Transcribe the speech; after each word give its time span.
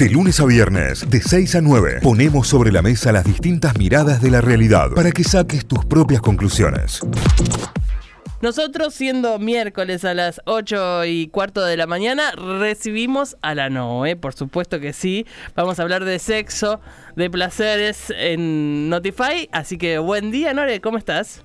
De 0.00 0.08
lunes 0.08 0.40
a 0.40 0.46
viernes, 0.46 1.10
de 1.10 1.20
6 1.20 1.56
a 1.56 1.60
9, 1.60 1.98
ponemos 2.02 2.48
sobre 2.48 2.72
la 2.72 2.80
mesa 2.80 3.12
las 3.12 3.22
distintas 3.22 3.76
miradas 3.76 4.22
de 4.22 4.30
la 4.30 4.40
realidad 4.40 4.88
para 4.96 5.12
que 5.12 5.22
saques 5.22 5.66
tus 5.66 5.84
propias 5.84 6.22
conclusiones. 6.22 7.00
Nosotros, 8.40 8.94
siendo 8.94 9.38
miércoles 9.38 10.06
a 10.06 10.14
las 10.14 10.40
8 10.46 11.04
y 11.04 11.28
cuarto 11.28 11.62
de 11.62 11.76
la 11.76 11.86
mañana, 11.86 12.30
recibimos 12.30 13.36
a 13.42 13.54
la 13.54 13.68
Noe, 13.68 14.16
por 14.16 14.32
supuesto 14.32 14.80
que 14.80 14.94
sí. 14.94 15.26
Vamos 15.54 15.78
a 15.78 15.82
hablar 15.82 16.06
de 16.06 16.18
sexo, 16.18 16.80
de 17.14 17.28
placeres 17.28 18.10
en 18.16 18.88
Notify. 18.88 19.50
Así 19.52 19.76
que 19.76 19.98
buen 19.98 20.30
día, 20.30 20.54
Nore, 20.54 20.80
¿cómo 20.80 20.96
estás? 20.96 21.44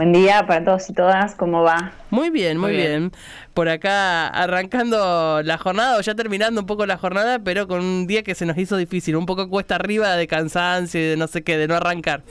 Buen 0.00 0.14
día 0.14 0.46
para 0.46 0.64
todos 0.64 0.88
y 0.88 0.94
todas, 0.94 1.34
¿cómo 1.34 1.62
va? 1.62 1.92
Muy 2.08 2.30
bien, 2.30 2.56
muy, 2.56 2.72
bien. 2.72 3.12
Por 3.52 3.68
acá 3.68 4.28
arrancando 4.28 5.42
la 5.42 5.58
jornada 5.58 5.98
o 5.98 6.00
ya 6.00 6.14
terminando 6.14 6.62
un 6.62 6.66
poco 6.66 6.86
la 6.86 6.96
jornada, 6.96 7.40
pero 7.40 7.68
con 7.68 7.80
un 7.80 8.06
día 8.06 8.22
que 8.22 8.34
se 8.34 8.46
nos 8.46 8.56
hizo 8.56 8.78
difícil, 8.78 9.14
un 9.14 9.26
poco 9.26 9.50
cuesta 9.50 9.74
arriba 9.74 10.16
de 10.16 10.26
cansancio 10.26 10.98
y 10.98 11.04
de 11.04 11.16
no 11.18 11.26
sé 11.26 11.42
qué, 11.42 11.58
de 11.58 11.68
no 11.68 11.74
arrancar 11.74 12.22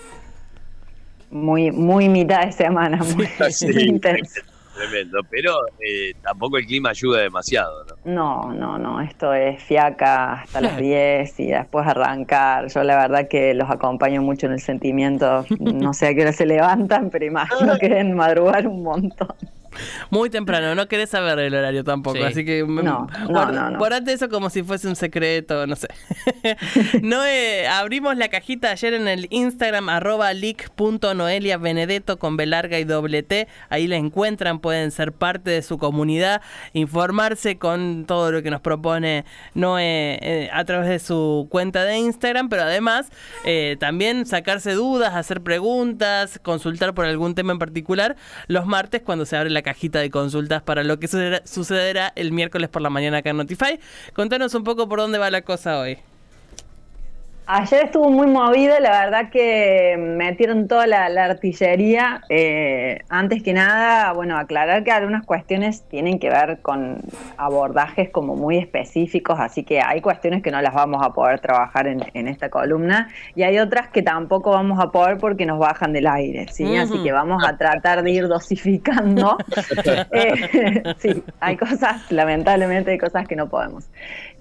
muy, 1.29 1.69
muy 1.69 2.09
mitad 2.09 2.43
de 2.43 2.53
semana, 2.53 3.03
muy, 3.15 3.29
intenso. 3.85 4.41
Tremendo, 4.79 5.19
pero 5.29 5.57
eh, 5.79 6.13
tampoco 6.21 6.57
el 6.57 6.65
clima 6.65 6.91
ayuda 6.91 7.21
demasiado, 7.21 7.83
¿no? 7.85 7.95
No, 8.05 8.53
no, 8.53 8.77
no, 8.77 9.01
esto 9.01 9.33
es 9.33 9.61
fiaca 9.61 10.41
hasta 10.41 10.61
las 10.61 10.77
10 10.77 11.39
y 11.41 11.47
después 11.47 11.85
arrancar. 11.85 12.67
Yo 12.69 12.83
la 12.83 12.95
verdad 12.95 13.27
que 13.27 13.53
los 13.53 13.69
acompaño 13.69 14.21
mucho 14.21 14.47
en 14.47 14.53
el 14.53 14.61
sentimiento, 14.61 15.45
no 15.59 15.93
sé 15.93 16.07
a 16.07 16.15
qué 16.15 16.21
hora 16.21 16.33
se 16.33 16.45
levantan, 16.45 17.09
pero 17.09 17.25
imagino 17.25 17.77
que 17.77 17.89
deben 17.89 18.15
madrugar 18.15 18.67
un 18.67 18.83
montón. 18.83 19.35
Muy 20.09 20.29
temprano, 20.29 20.75
no 20.75 20.87
querés 20.87 21.09
saber 21.09 21.39
el 21.39 21.53
horario 21.53 21.83
tampoco, 21.83 22.23
así 22.23 22.45
que 22.45 22.63
no, 22.63 23.07
no, 23.29 23.77
guardate 23.77 24.13
eso 24.13 24.29
como 24.29 24.49
si 24.49 24.63
fuese 24.63 24.87
un 24.87 24.95
secreto, 24.95 25.65
no 25.67 25.75
sé. 25.75 25.87
no, 27.01 27.25
eh, 27.25 27.67
abrimos 27.67 28.17
la 28.17 28.29
cajita 28.29 28.71
ayer 28.71 28.93
en 28.93 29.07
el 29.07 29.27
Instagram 29.29 29.89
arroba 29.89 30.33
leak.noeliabenedetto 30.33 32.19
con 32.19 32.37
B 32.37 32.45
larga 32.45 32.79
y 32.79 32.83
doble 32.83 33.23
T, 33.23 33.47
ahí 33.69 33.87
la 33.87 33.97
encuentran, 33.97 34.59
pueden 34.59 34.91
ser 34.91 35.11
parte 35.11 35.51
de 35.51 35.61
su 35.61 35.77
comunidad, 35.77 36.41
informarse 36.73 37.57
con 37.57 38.05
todo 38.05 38.31
lo 38.31 38.43
que 38.43 38.51
nos 38.51 38.61
propone 38.61 39.25
Noé 39.53 40.19
eh, 40.21 40.49
a 40.53 40.63
través 40.65 40.89
de 40.89 40.99
su 40.99 41.47
cuenta 41.49 41.83
de 41.83 41.97
Instagram, 41.97 42.49
pero 42.49 42.63
además 42.63 43.09
eh, 43.45 43.77
también 43.79 44.25
sacarse 44.25 44.73
dudas, 44.73 45.15
hacer 45.15 45.41
preguntas, 45.41 46.39
consultar 46.41 46.93
por 46.93 47.05
algún 47.05 47.35
tema 47.35 47.53
en 47.53 47.59
particular 47.59 48.15
los 48.47 48.65
martes 48.65 49.01
cuando 49.01 49.25
se 49.25 49.37
abre 49.37 49.49
la 49.49 49.61
cajita 49.61 49.68
de 49.99 50.09
consultas 50.09 50.61
para 50.61 50.83
lo 50.83 50.99
que 50.99 51.07
sucederá, 51.07 52.13
el 52.15 52.31
miércoles 52.31 52.69
por 52.69 52.81
la 52.81 52.89
mañana 52.89 53.17
acá 53.17 53.29
en 53.29 53.37
Notify. 53.37 53.79
Contanos 54.13 54.53
un 54.55 54.63
poco 54.63 54.87
por 54.87 54.99
dónde 54.99 55.17
va 55.17 55.29
la 55.31 55.41
cosa 55.41 55.79
hoy. 55.79 55.97
Ayer 57.51 57.85
estuvo 57.85 58.11
muy 58.11 58.27
movido, 58.27 58.79
la 58.79 58.91
verdad 58.91 59.31
que 59.31 59.95
metieron 59.97 60.67
toda 60.67 60.85
la, 60.85 61.05
artillería. 61.25 62.21
Eh, 62.29 62.99
antes 63.09 63.41
que 63.41 63.53
nada, 63.53 64.13
bueno, 64.13 64.37
aclarar 64.37 64.83
que 64.83 64.91
algunas 64.91 65.25
cuestiones 65.25 65.81
tienen 65.89 66.19
que 66.19 66.29
ver 66.29 66.59
con 66.61 67.01
abordajes 67.37 68.11
como 68.11 68.35
muy 68.35 68.59
específicos, 68.59 69.39
así 69.39 69.63
que 69.63 69.81
hay 69.81 69.99
cuestiones 69.99 70.43
que 70.43 70.51
no 70.51 70.61
las 70.61 70.75
vamos 70.75 71.03
a 71.03 71.11
poder 71.11 71.39
trabajar 71.39 71.87
en, 71.87 72.27
esta 72.27 72.49
columna 72.49 73.09
y 73.33 73.41
hay 73.41 73.57
otras 73.57 73.87
que 73.87 74.03
tampoco 74.03 74.51
vamos 74.51 74.79
a 74.79 74.91
poder 74.91 75.17
porque 75.17 75.47
nos 75.47 75.57
bajan 75.57 75.91
del 75.91 76.05
aire, 76.05 76.45
¿sí? 76.51 76.77
Así 76.77 77.01
que 77.01 77.11
vamos 77.11 77.43
a 77.43 77.57
tratar 77.57 78.03
de 78.03 78.11
ir 78.11 78.27
dosificando. 78.27 79.37
Eh, 80.11 80.83
sí, 80.99 81.23
hay 81.39 81.57
cosas, 81.57 82.11
lamentablemente 82.11 82.91
hay 82.91 82.97
cosas 82.97 83.27
que 83.27 83.35
no 83.35 83.49
podemos. 83.49 83.85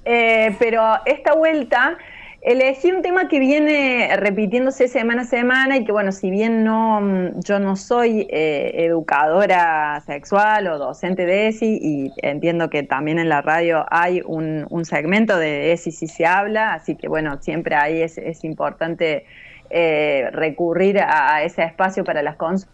Eh, 0.04 0.54
pero 0.58 0.98
esta 1.06 1.34
vuelta... 1.34 1.96
Elegí 2.40 2.92
un 2.92 3.02
tema 3.02 3.26
que 3.26 3.40
viene 3.40 4.10
repitiéndose 4.16 4.86
semana 4.86 5.22
a 5.22 5.24
semana 5.24 5.76
y 5.76 5.84
que, 5.84 5.90
bueno, 5.90 6.12
si 6.12 6.30
bien 6.30 6.62
no, 6.62 7.00
mm, 7.00 7.40
yo 7.40 7.58
no 7.58 7.74
soy 7.74 8.28
eh, 8.30 8.70
educadora 8.76 10.00
sexual 10.06 10.68
o 10.68 10.78
docente 10.78 11.26
de 11.26 11.48
ESI, 11.48 11.78
y 11.82 12.12
entiendo 12.22 12.70
que 12.70 12.84
también 12.84 13.18
en 13.18 13.28
la 13.28 13.42
radio 13.42 13.84
hay 13.90 14.22
un, 14.24 14.68
segmento 14.84 15.36
de 15.36 15.72
ESI 15.72 15.90
si 15.90 16.06
se 16.06 16.26
habla, 16.26 16.74
así 16.74 16.94
que, 16.94 17.08
bueno, 17.08 17.38
siempre 17.42 17.74
ahí 17.74 18.02
es, 18.02 18.44
importante 18.44 19.26
eh, 19.70 20.28
recurrir 20.30 21.00
a, 21.00 21.42
ese 21.42 21.64
espacio 21.64 22.04
para 22.04 22.22
las 22.22 22.36
consultas. 22.36 22.72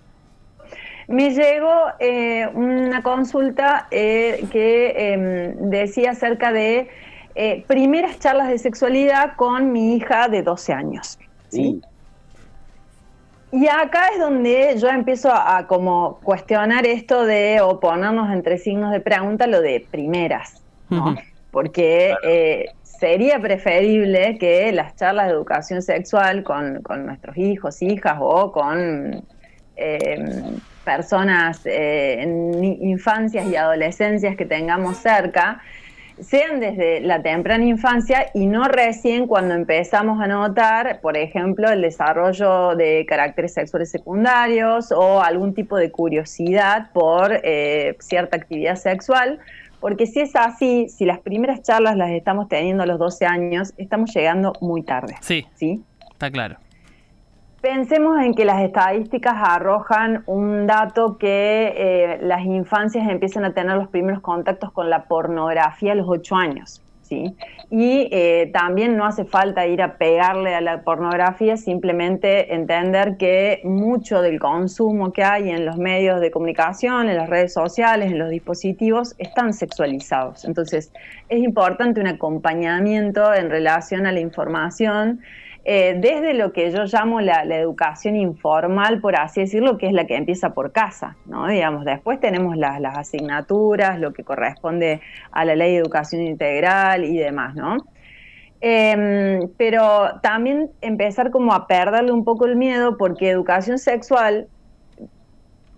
Me 1.09 1.31
llegó 1.31 1.75
eh, 2.01 2.49
una 2.55 3.03
consulta 3.03 3.89
que 3.91 4.95
em, 4.97 5.71
decía 5.71 6.13
acerca 6.13 6.53
de 6.53 6.89
eh, 7.35 7.65
primeras 7.67 8.19
charlas 8.19 8.49
de 8.49 8.59
sexualidad 8.59 9.35
con 9.37 9.73
mi 9.73 9.97
hija 9.97 10.29
de 10.29 10.43
12 10.43 10.73
años. 10.73 11.19
¿sí? 11.49 11.83
Y 13.55 13.69
acá 13.69 14.09
es 14.13 14.19
donde 14.19 14.75
yo 14.79 14.89
empiezo 14.89 15.31
a, 15.33 15.69
como 15.69 16.19
cuestionar 16.25 16.87
esto 16.87 17.25
de 17.25 17.61
o 17.61 17.79
ponernos 17.79 18.33
entre 18.33 18.59
signos 18.59 18.91
de 18.91 18.99
pregunta 18.99 19.47
lo 19.47 19.61
de 19.61 19.87
primeras, 19.89 20.61
¿no? 20.91 21.15
Porque 21.53 22.17
eh, 22.25 22.67
sería 22.83 23.39
preferible 23.39 24.39
que 24.39 24.73
las 24.73 24.97
charlas 24.97 25.27
de 25.27 25.35
educación 25.35 25.83
sexual 25.83 26.43
con, 26.43 26.83
nuestros 27.07 27.37
hijos, 27.37 27.81
hijas 27.81 28.17
o 28.21 28.51
con 28.51 29.23
em, 29.77 30.59
personas 30.85 31.65
eh, 31.65 32.23
en 32.23 32.65
infancias 32.65 33.47
y 33.47 33.55
adolescencias 33.55 34.35
que 34.35 34.47
tengamos 34.47 34.97
cerca, 34.97 35.61
sean 36.21 36.61
desde 36.61 37.01
la 37.01 37.23
temprana 37.23 37.65
infancia 37.65 38.31
y 38.35 38.47
no 38.47 38.65
recién 38.65 39.27
cuando 39.27 39.55
empezamos 39.55 40.21
a 40.21 40.27
notar, 40.27 41.01
por 41.01 41.17
ejemplo, 41.17 41.71
el 41.71 41.83
desarrollo 41.83 42.77
de 42.77 43.05
caracteres 43.07 43.55
sexuales 43.55 43.91
secundarios 43.91 44.93
o 44.93 45.23
algún 45.23 45.55
tipo 45.55 45.77
de 45.77 45.91
curiosidad 45.91 46.91
por 46.93 47.41
eh, 47.43 47.97
cierta 48.01 48.37
actividad 48.37 48.77
sexual. 48.77 49.41
Porque 49.81 50.07
si 50.07 50.21
es 50.21 50.35
así, 50.35 50.89
si 50.89 51.05
las 51.05 51.21
primeras 51.21 51.63
charlas 51.63 51.97
las 51.97 52.11
estamos 52.11 52.49
teniendo 52.49 52.85
a 52.85 52.87
los 52.87 52.99
12 52.99 53.27
años, 53.27 53.75
estamos 53.77 54.15
llegando 54.15 54.55
muy 54.61 54.83
tarde. 54.83 55.17
Sí. 55.21 55.47
¿sí? 55.57 55.83
Está 56.13 56.31
claro. 56.31 56.57
Pensemos 57.65 58.21
en 58.21 58.35
que 58.35 58.45
las 58.45 58.61
estadísticas 58.61 59.33
arrojan 59.39 60.23
un 60.27 60.67
dato 60.67 61.17
que 61.17 61.73
eh, 61.75 62.19
las 62.21 62.45
infancias 62.45 63.09
empiezan 63.09 63.47
a 63.47 63.55
tener 63.55 63.75
los 63.79 63.89
primeros 63.89 64.21
contactos 64.21 64.71
con 64.71 64.91
la 64.91 65.05
pornografía 65.05 65.93
a 65.93 65.95
los 65.95 66.07
8 66.07 66.37
años. 66.37 66.83
¿sí? 67.01 67.35
Y 67.71 68.11
eh, 68.13 68.51
también 68.53 68.99
no 68.99 69.07
hace 69.07 69.25
falta 69.25 69.67
ir 69.67 69.81
a 69.81 69.97
pegarle 69.97 70.55
a 70.55 70.61
la 70.61 70.83
pornografía, 70.83 71.57
simplemente 71.57 72.55
entender 72.55 73.17
que 73.17 73.63
mucho 73.65 74.21
del 74.21 74.39
consumo 74.39 75.15
que 75.15 75.25
hay 75.25 75.49
en 75.49 75.65
los 75.65 75.79
medios 75.79 76.21
de 76.21 76.31
comunicación, 76.31 77.09
en 77.09 77.17
las 77.17 77.31
redes 77.31 77.55
sociales, 77.55 78.13
en 78.13 78.19
los 78.19 78.29
dispositivos, 78.29 79.15
están 79.17 79.55
sexualizados. 79.55 80.45
Entonces, 80.45 80.93
es 81.31 81.39
importante 81.39 81.99
un 82.03 82.09
acompañamiento 82.09 83.33
en 83.33 83.49
relación 83.49 84.05
a 84.05 84.13
la 84.13 84.21
información 84.21 85.23
eh, 85.67 85.97
desde 85.99 86.35
lo 86.35 86.53
que 86.53 86.71
yo 86.71 86.85
llamo 86.85 87.23
la, 87.23 87.43
educación 87.45 88.17
informal, 88.17 89.01
por 89.01 89.17
así 89.17 89.41
decirlo, 89.41 89.79
que 89.79 89.87
es 89.87 89.95
la 89.95 90.07
que 90.07 90.17
empieza 90.17 90.53
por 90.53 90.73
casa, 90.73 91.17
¿no? 91.25 91.47
Digamos, 91.47 91.87
después 91.87 92.21
tenemos 92.21 92.57
las, 92.57 92.83
asignaturas, 92.85 93.99
lo 93.99 94.13
que 94.13 94.25
corresponde 94.25 95.01
a 95.33 95.45
la 95.47 95.57
ley 95.57 95.73
de 95.73 95.79
educación 95.79 96.23
integral 96.23 97.05
y 97.05 97.17
demás, 97.17 97.55
¿no? 97.55 97.79
Em, 98.61 99.49
pero 99.57 100.21
también 100.23 100.71
empezar 100.81 101.31
como 101.31 101.53
a 101.55 101.67
perderle 101.67 102.13
un 102.13 102.25
poco 102.25 102.47
el 102.47 102.57
miedo 102.57 102.97
porque 102.97 103.31
educación 103.31 103.79
sexual 103.79 104.49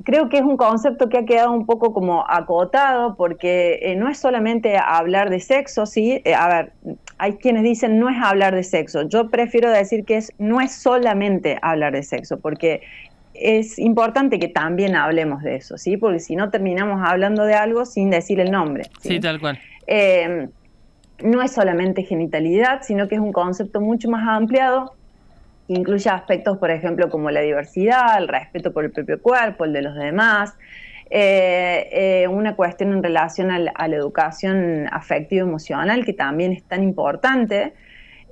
creo 0.05 0.29
que 0.29 0.39
es 0.39 0.45
un 0.45 0.57
concepto 0.57 1.09
que 1.09 1.19
ha 1.19 1.25
quedado 1.25 1.53
un 1.53 1.67
poco 1.67 1.93
como 1.93 2.25
acotado 2.29 3.17
porque 3.17 3.81
eh, 3.83 3.97
no 3.97 4.09
es 4.09 4.19
solamente 4.19 4.77
hablar 4.79 5.31
de 5.31 5.41
sexo, 5.41 5.85
sí, 5.85 6.23
eh, 6.25 6.35
a 6.35 6.49
ver, 6.49 6.73
hay 7.19 7.35
quienes 7.35 7.63
dicen 7.63 7.99
no 7.99 8.09
es 8.09 8.17
hablar 8.23 8.55
de 8.55 8.63
sexo, 8.63 9.03
yo 9.09 9.31
prefiero 9.31 9.71
decir 9.71 10.05
que 10.05 10.17
es 10.17 10.33
no 10.39 10.61
es 10.61 10.75
solamente 10.75 11.59
hablar 11.63 11.93
de 11.93 12.03
sexo, 12.03 12.39
porque 12.39 12.83
es 13.35 13.79
importante 13.79 14.39
que 14.39 14.49
también 14.49 14.97
hablemos 14.97 15.43
de 15.43 15.57
eso, 15.57 15.77
¿sí? 15.77 15.97
Porque 15.97 16.21
si 16.21 16.37
no 16.37 16.51
terminamos 16.51 17.03
hablando 17.07 17.45
de 17.45 17.55
algo 17.55 17.85
sin 17.85 18.09
decir 18.11 18.41
el 18.41 18.51
nombre. 18.51 18.85
Sí, 19.01 19.21
tal 19.21 19.41
cual. 19.41 19.59
Eh, 19.87 20.49
no 21.23 21.43
es 21.43 21.53
solamente 21.53 22.03
genitalidad, 22.03 22.83
sino 22.83 23.09
que 23.09 23.15
es 23.17 23.21
un 23.21 23.33
concepto 23.33 23.81
mucho 23.81 24.09
más 24.09 24.27
ampliado 24.27 24.95
incluye 25.69 26.11
aspectos, 26.11 26.59
por 26.59 26.71
ejemplo, 26.71 27.11
como 27.11 27.31
la 27.31 27.41
diversidad, 27.41 28.19
el 28.19 28.29
respeto 28.29 28.73
por 28.73 28.85
el 28.85 28.91
propio 28.91 29.21
cuerpo, 29.21 29.65
el 29.65 29.73
de 29.73 29.83
los 29.83 29.95
demás, 29.95 30.55
eh, 31.09 31.89
eh, 32.25 32.29
una 32.29 32.57
cuestión 32.57 32.93
en 32.93 33.03
relación 33.03 33.51
a 33.51 33.59
la, 33.59 33.97
educación 33.97 34.89
afectivo-emocional, 34.91 36.05
que 36.05 36.13
también 36.13 36.53
es 36.53 36.65
tan 36.65 36.83
importante. 36.83 37.75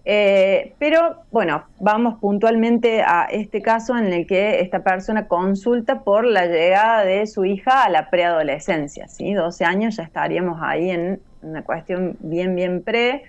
Eh, 0.05 0.75
pero 0.79 1.23
bueno, 1.31 1.65
vamos 1.81 2.19
puntualmente 2.21 3.03
a 3.03 3.27
este 3.31 3.63
caso 3.63 3.97
en 3.97 4.13
el 4.13 4.27
que 4.27 4.61
esta 4.61 4.83
persona 4.83 5.29
consulta 5.29 6.03
por 6.03 6.27
la 6.27 6.47
llegada 6.47 7.05
de 7.05 7.27
su 7.27 7.45
hija 7.45 7.85
a 7.85 7.89
la 7.89 8.11
preadolescencia, 8.11 9.09
¿sí? 9.09 9.33
12 9.33 9.65
años 9.65 9.97
ya 9.97 10.03
estaríamos 10.03 10.59
ahí 10.63 10.91
en 10.91 11.21
una 11.43 11.63
cuestión 11.63 12.17
bien, 12.21 12.55
bien 12.55 12.83
pre. 12.83 13.23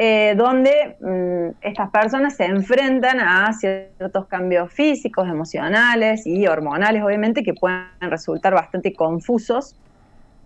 Eh, 0.00 0.36
donde 0.36 0.96
mm, 1.00 1.56
estas 1.60 1.90
personas 1.90 2.36
se 2.36 2.44
enfrentan 2.44 3.18
a 3.18 3.52
ciertos 3.52 4.28
cambios 4.28 4.72
físicos, 4.72 5.26
emocionales 5.28 6.24
y 6.24 6.46
hormonales, 6.46 7.02
obviamente, 7.02 7.42
que 7.42 7.52
pueden 7.52 7.88
resultar 8.02 8.54
bastante 8.54 8.92
confusos 8.92 9.74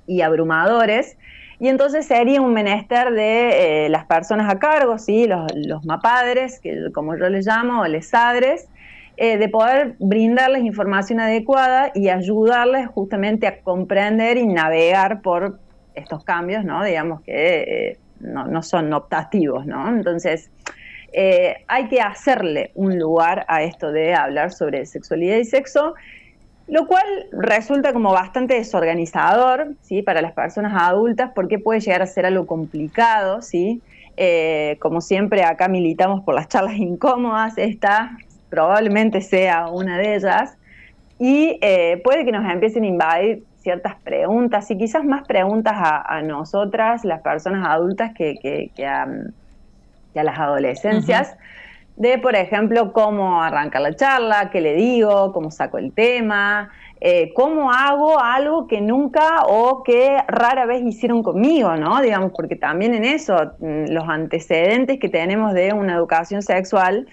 y 0.06 0.22
abrumadores. 0.22 1.18
Y 1.60 1.68
entonces 1.68 2.06
sería 2.06 2.40
un 2.40 2.54
menester 2.54 3.12
de 3.12 3.84
eh, 3.84 3.88
las 3.90 4.06
personas 4.06 4.50
a 4.50 4.58
cargo, 4.58 4.96
¿sí? 4.96 5.26
los, 5.26 5.42
los 5.54 5.84
mapadres, 5.84 6.58
que, 6.58 6.90
como 6.94 7.14
yo 7.14 7.28
les 7.28 7.46
llamo, 7.46 7.82
o 7.82 7.86
lesadres, 7.86 8.70
eh, 9.18 9.36
de 9.36 9.50
poder 9.50 9.96
brindarles 9.98 10.62
información 10.62 11.20
adecuada 11.20 11.92
y 11.94 12.08
ayudarles 12.08 12.86
justamente 12.86 13.46
a 13.46 13.60
comprender 13.60 14.38
y 14.38 14.46
navegar 14.46 15.20
por 15.20 15.58
estos 15.94 16.24
cambios, 16.24 16.64
¿no? 16.64 16.82
Digamos 16.82 17.20
que 17.20 17.98
eh, 18.22 18.26
no, 18.26 18.62
son 18.62 18.92
optativos, 18.92 19.66
¿no? 19.66 19.88
Entonces, 19.88 20.50
eh, 21.12 21.64
hay 21.68 21.88
que 21.88 22.00
hacerle 22.00 22.70
un 22.74 22.98
lugar 22.98 23.44
a 23.48 23.62
esto 23.62 23.92
de 23.92 24.14
hablar 24.14 24.52
sobre 24.52 24.86
sexualidad 24.86 25.36
y 25.36 25.44
sexo, 25.44 25.94
lo 26.68 26.86
cual 26.86 27.04
resulta 27.32 27.92
como 27.92 28.12
bastante 28.12 28.54
desorganizador, 28.54 29.74
¿sí? 29.82 30.02
Para 30.02 30.22
las 30.22 30.32
personas 30.32 30.72
adultas, 30.80 31.32
porque 31.34 31.58
puede 31.58 31.80
llegar 31.80 32.02
a 32.02 32.06
ser 32.06 32.26
algo 32.26 32.46
complicado, 32.46 33.42
¿sí? 33.42 33.82
como 34.78 35.00
siempre, 35.00 35.42
acá 35.42 35.66
militamos 35.68 36.22
por 36.22 36.34
las 36.34 36.46
charlas 36.46 36.76
incómodas, 36.76 37.54
esta 37.56 38.16
probablemente 38.50 39.22
sea 39.22 39.66
una 39.68 39.98
de 39.98 40.14
ellas, 40.14 40.56
y 41.18 41.56
eh, 41.60 42.00
puede 42.02 42.24
que 42.24 42.32
nos 42.32 42.50
empiecen 42.50 42.82
a 42.82 42.86
invadir 42.88 43.44
ciertas 43.62 43.94
preguntas 44.02 44.70
y 44.70 44.78
quizás 44.78 45.04
más 45.04 45.26
preguntas 45.26 45.74
a, 45.76 46.22
nosotras, 46.22 47.04
las 47.04 47.22
personas 47.22 47.66
adultas, 47.66 48.12
que, 48.14 48.36
que, 48.74 48.86
a, 48.86 49.06
las 50.14 50.38
adolescencias. 50.38 51.36
De, 51.96 52.18
por 52.18 52.34
ejemplo, 52.34 52.92
cómo 52.92 53.42
arrancar 53.42 53.82
la 53.82 53.94
charla, 53.94 54.50
qué 54.50 54.60
le 54.60 54.74
digo, 54.74 55.32
cómo 55.32 55.50
saco 55.50 55.76
el 55.76 55.92
tema, 55.92 56.70
eh, 57.00 57.32
cómo 57.34 57.72
hago 57.72 58.18
algo 58.18 58.66
que 58.66 58.80
nunca 58.80 59.42
o 59.46 59.82
que 59.82 60.18
rara 60.26 60.66
vez 60.66 60.82
hicieron 60.82 61.22
conmigo, 61.22 61.76
¿no? 61.76 62.00
Digamos, 62.00 62.32
porque 62.34 62.56
también 62.56 62.94
en 62.94 63.04
eso, 63.04 63.36
mm, 63.58 63.90
los 63.90 64.08
antecedentes 64.08 64.98
que 65.00 65.08
tenemos 65.08 65.52
de 65.52 65.72
una 65.72 65.94
educación 65.94 66.42
sexual 66.42 67.08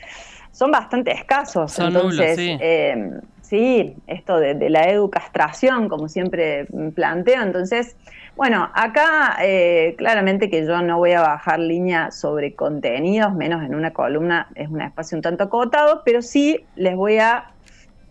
son 0.52 0.72
bastante 0.72 1.12
escasos. 1.12 1.78
Entonces, 1.80 2.38
eh, 2.40 3.20
sí. 3.50 3.96
esto 4.08 4.40
de, 4.40 4.70
la 4.70 4.90
educastración, 4.90 5.90
como 5.90 6.08
siempre 6.08 6.68
planteo. 6.94 7.42
Entonces, 7.42 7.96
bueno, 8.36 8.70
acá 8.74 9.38
eh, 9.42 9.96
claramente 9.98 10.50
que 10.50 10.66
yo 10.66 10.82
no 10.82 10.98
voy 10.98 11.14
a 11.14 11.22
bajar 11.22 11.60
línea 11.60 12.12
sobre 12.12 12.54
contenidos, 12.56 13.34
menos 13.34 13.64
en 13.64 13.76
una 13.76 13.92
columna, 13.92 14.48
es 14.56 14.70
un 14.70 14.82
espacio 14.82 15.18
un 15.18 15.24
tanto 15.24 15.46
acotado, 15.46 16.04
pero 16.06 16.22
sí 16.22 16.64
les 16.76 16.96
voy 16.96 17.18
a 17.18 17.52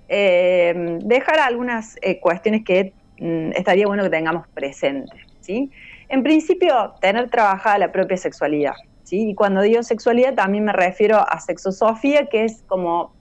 eh, 0.09 0.99
dejar 1.05 1.39
algunas 1.39 1.97
cuestiones 2.21 2.65
que 2.65 2.93
mm, 3.21 3.53
estaría 3.53 3.87
bueno 3.87 4.03
que 4.03 4.11
tengamos 4.11 4.47
presentes. 4.49 5.21
¿sí? 5.41 5.71
En 6.09 6.23
principio, 6.23 6.95
tener 7.01 7.31
trabajada 7.31 7.79
la 7.79 7.93
propia 7.93 8.17
sexualidad. 8.17 8.75
Y 9.11 9.35
cuando 9.35 9.63
digo 9.63 9.83
sexualidad 9.83 10.35
también 10.35 10.65
me 10.65 10.73
refiero 10.73 11.19
a 11.19 11.41
sexosofía, 11.41 12.27
que 12.27 12.45
es 12.45 12.63
como 12.67 13.13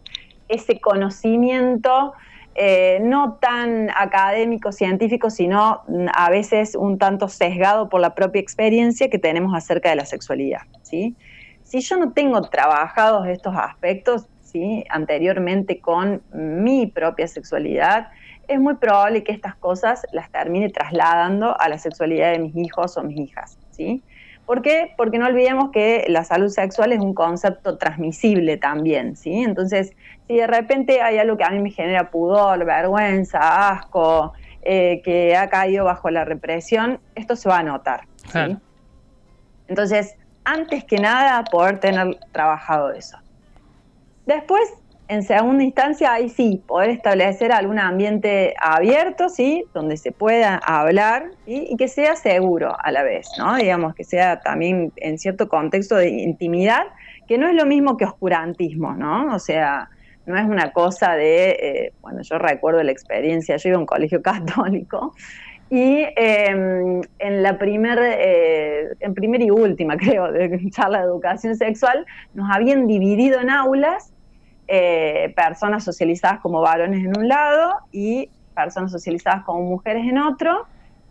ese 0.47 0.79
conocimiento 0.79 2.13
eh, 2.59 2.99
no 3.03 3.37
tan 3.39 3.91
académico, 3.91 4.71
científico, 4.71 5.29
sino 5.29 5.83
mm, 5.87 6.07
a 6.11 6.31
veces 6.31 6.73
un 6.73 6.97
tanto 6.97 7.27
sesgado 7.27 7.87
por 7.87 8.01
la 8.01 8.15
propia 8.15 8.41
experiencia 8.41 9.11
que 9.11 9.19
tenemos 9.19 9.53
acerca 9.55 9.91
de 9.91 9.95
la 9.95 10.05
sexualidad. 10.07 10.61
¿sí? 10.81 11.15
Si 11.63 11.81
yo 11.81 11.97
no 11.97 12.13
tengo 12.13 12.41
trabajados 12.41 13.27
estos 13.27 13.55
aspectos 13.55 14.27
¿sí? 14.41 14.83
anteriormente 14.89 15.79
con 15.79 16.23
mi 16.33 16.87
propia 16.87 17.27
sexualidad, 17.27 18.07
es 18.47 18.59
muy 18.59 18.73
probable 18.73 19.23
que 19.23 19.33
estas 19.33 19.55
cosas 19.55 20.07
las 20.11 20.31
termine 20.31 20.69
trasladando 20.69 21.55
a 21.59 21.69
la 21.69 21.77
sexualidad 21.77 22.31
de 22.31 22.39
mis 22.39 22.55
hijos 22.55 22.97
o 22.97 23.03
mis 23.03 23.19
hijas. 23.19 23.59
¿sí? 23.69 24.01
¿Por 24.47 24.61
qué? 24.61 24.93
Porque 24.95 25.19
no 25.19 25.25
olvidemos 25.27 25.71
que 25.71 26.05
la 26.07 26.23
salud 26.23 26.47
sexual 26.47 26.93
es 26.93 26.99
un 26.99 27.13
concepto 27.13 27.77
transmisible 27.77 28.55
también, 28.55 29.17
¿sí? 29.17 29.43
Entonces, 29.43 29.91
si 30.25 30.37
de 30.37 30.47
repente 30.47 31.01
hay 31.01 31.17
algo 31.17 31.35
que 31.35 31.43
a 31.43 31.49
mí 31.49 31.59
me 31.59 31.69
genera 31.69 32.09
pudor, 32.09 32.63
vergüenza, 32.63 33.67
asco, 33.67 34.31
eh, 34.61 35.01
que 35.03 35.35
ha 35.35 35.49
caído 35.49 35.83
bajo 35.83 36.09
la 36.11 36.23
represión, 36.23 37.01
esto 37.15 37.35
se 37.35 37.49
va 37.49 37.59
a 37.59 37.63
notar, 37.63 38.05
¿sí? 38.31 38.57
Entonces, 39.67 40.15
antes 40.45 40.85
que 40.85 40.97
nada, 40.97 41.43
poder 41.43 41.81
tener 41.81 42.17
trabajado 42.31 42.93
eso. 42.93 43.17
Después, 44.25 44.61
en 45.09 45.23
segunda 45.23 45.63
instancia, 45.63 46.13
ahí 46.13 46.29
sí, 46.29 46.61
poder 46.67 46.89
establecer 46.89 47.51
algún 47.51 47.79
ambiente 47.79 48.55
abierto, 48.59 49.29
¿sí? 49.29 49.63
Donde 49.73 49.95
se 49.97 50.11
pueda 50.11 50.57
hablar 50.57 51.31
y 51.45 51.75
que 51.77 51.87
sea 51.87 52.15
seguro 52.15 52.75
a 52.77 52.91
la 52.91 53.03
vez, 53.03 53.27
¿no? 53.37 53.55
Digamos, 53.55 53.95
que 53.95 54.03
sea 54.03 54.41
también 54.41 54.91
en 54.97 55.17
cierto 55.17 55.47
contexto 55.47 55.95
de 55.95 56.09
intimidad, 56.09 56.83
que 57.27 57.37
no 57.37 57.47
es 57.47 57.55
lo 57.55 57.65
mismo 57.65 57.95
que 57.95 58.05
oscurantismo, 58.05 58.93
¿no? 58.93 59.33
O 59.33 59.39
sea, 59.39 59.89
no 60.25 60.37
es 60.37 60.45
una 60.45 60.73
cosa 60.73 61.13
de, 61.13 61.49
eh, 61.51 61.93
bueno, 62.01 62.21
yo 62.21 62.37
recuerdo 62.37 62.83
la 62.83 62.91
experiencia, 62.91 63.55
yo 63.55 63.69
iba 63.69 63.77
a 63.77 63.81
un 63.81 63.85
colegio 63.85 64.21
católico 64.23 65.13
y 65.69 66.05
em, 66.15 67.01
en 67.19 67.43
la 67.43 67.57
primer, 67.57 67.99
eh, 68.01 68.89
en 68.99 69.13
primera 69.13 69.43
y 69.43 69.51
última, 69.51 69.95
creo, 69.97 70.31
de 70.31 70.69
charla 70.69 70.99
de 70.99 71.05
educación 71.05 71.55
sexual, 71.55 72.05
nos 72.33 72.49
habían 72.53 72.87
dividido 72.87 73.39
en 73.39 73.49
aulas 73.49 74.13
eh, 74.67 75.33
personas 75.35 75.83
socializadas 75.83 76.39
como 76.39 76.61
varones 76.61 77.05
en 77.05 77.17
un 77.17 77.27
lado 77.27 77.73
y 77.91 78.29
personas 78.55 78.91
socializadas 78.91 79.43
como 79.43 79.61
mujeres 79.61 80.05
en 80.07 80.17
otro, 80.17 80.67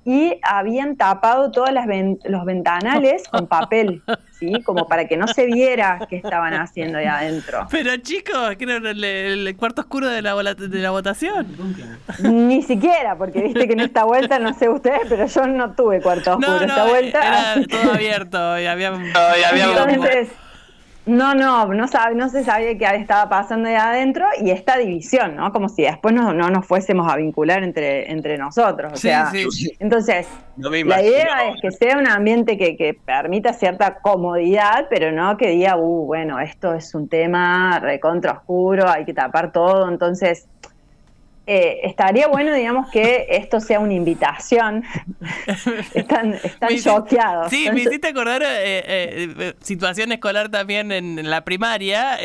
y 0.06 0.38
habían 0.43 0.97
tapado 0.97 1.50
todos 1.50 1.70
los 1.73 2.44
ventanales 2.44 3.25
con 3.29 3.49
papel, 3.49 4.05
¿sí? 4.38 4.62
Como 4.62 4.87
para 4.87 5.08
que 5.08 5.17
no 5.17 5.26
se 5.26 5.47
viera 5.47 5.99
qué 6.08 6.14
estaban 6.14 6.55
haciendo 6.55 6.99
ahí 6.99 7.06
adentro. 7.06 7.67
Pero 7.73 7.97
chicos, 7.97 8.55
¿qué 8.56 8.64
era 8.64 8.76
el, 8.76 9.56
cuarto 9.56 9.81
oscuro 9.81 10.08
de 10.08 10.23
la, 10.23 10.37
de 10.55 10.79
la 10.79 10.93
votación? 10.93 11.49
Ni 12.23 12.62
siquiera, 12.62 13.19
porque 13.19 13.43
viste 13.43 13.67
que 13.67 13.73
en 13.73 13.81
esta 13.81 14.05
vuelta, 14.05 14.38
no 14.38 14.55
sé 14.55 14.69
ustedes, 14.69 15.00
pero 15.08 15.26
yo 15.26 15.47
no 15.49 15.73
tuve 15.73 16.00
cuarto 16.00 16.37
oscuro 16.37 16.61
esta 16.61 16.87
vuelta. 16.87 17.26
Era 17.26 17.67
todo 17.67 17.93
abierto 17.94 18.61
y 18.61 18.67
había... 18.67 18.94
Entonces, 18.94 20.29
no, 21.06 21.34
no, 21.34 21.67
no, 21.67 21.86
sabe, 21.86 22.17
no 22.17 22.29
se 22.29 22.43
sabía 22.43 22.77
qué 22.77 22.84
estaba 22.96 23.29
pasando 23.29 23.69
ahí 23.69 23.77
adentro 23.77 24.27
y 24.41 24.51
esta 24.51 24.77
división, 24.77 25.36
¿no? 25.36 25.53
Como 25.53 25.69
si 25.69 25.82
después 25.82 26.13
no, 26.13 26.32
no 26.32 26.51
nos 26.51 26.67
fuésemos 26.67 27.10
a 27.10 27.17
vincular 27.17 27.63
entre, 27.63 28.10
entre 28.10 28.36
nosotros. 28.36 28.93
O 28.93 28.96
sea, 28.96 29.31
entonces, 29.79 30.27
la 30.56 31.03
idea 31.03 31.48
es 31.48 31.60
que 31.63 31.70
sea 31.70 31.96
un 31.96 32.08
ambiente 32.08 32.58
que, 32.58 32.77
que, 32.77 32.94
permita 32.94 33.53
cierta 33.53 33.98
comodidad, 34.01 34.89
pero 34.91 35.13
no 35.13 35.36
que 35.36 35.51
diga, 35.51 35.77
uh, 35.77 36.06
bueno, 36.06 36.41
esto 36.41 36.75
es 36.75 36.93
un 36.94 37.08
tema 37.08 37.79
recontra 37.79 38.32
oscuro, 38.32 38.89
hay 38.89 39.05
que 39.05 39.15
tapar 39.15 39.53
todo. 39.53 39.89
Entonces, 39.89 40.48
eh, 41.46 41.81
estaría 41.84 42.26
bueno, 42.26 42.53
digamos, 42.53 42.91
que 42.91 43.26
esto 43.31 43.60
sea 43.60 43.79
una 43.79 43.94
invitación. 43.94 44.82
están 45.94 46.34
están 46.34 46.76
choqueados. 46.76 47.50
Sí, 47.50 47.69
me 47.72 47.82
hiciste 47.82 48.08
acordar 48.08 48.43
eh, 48.43 48.48
eh, 48.86 49.55
situación 49.60 50.10
escolar 50.10 50.48
también 50.48 50.91
en, 50.91 51.31
la 51.31 51.44
primaria. 51.44 52.19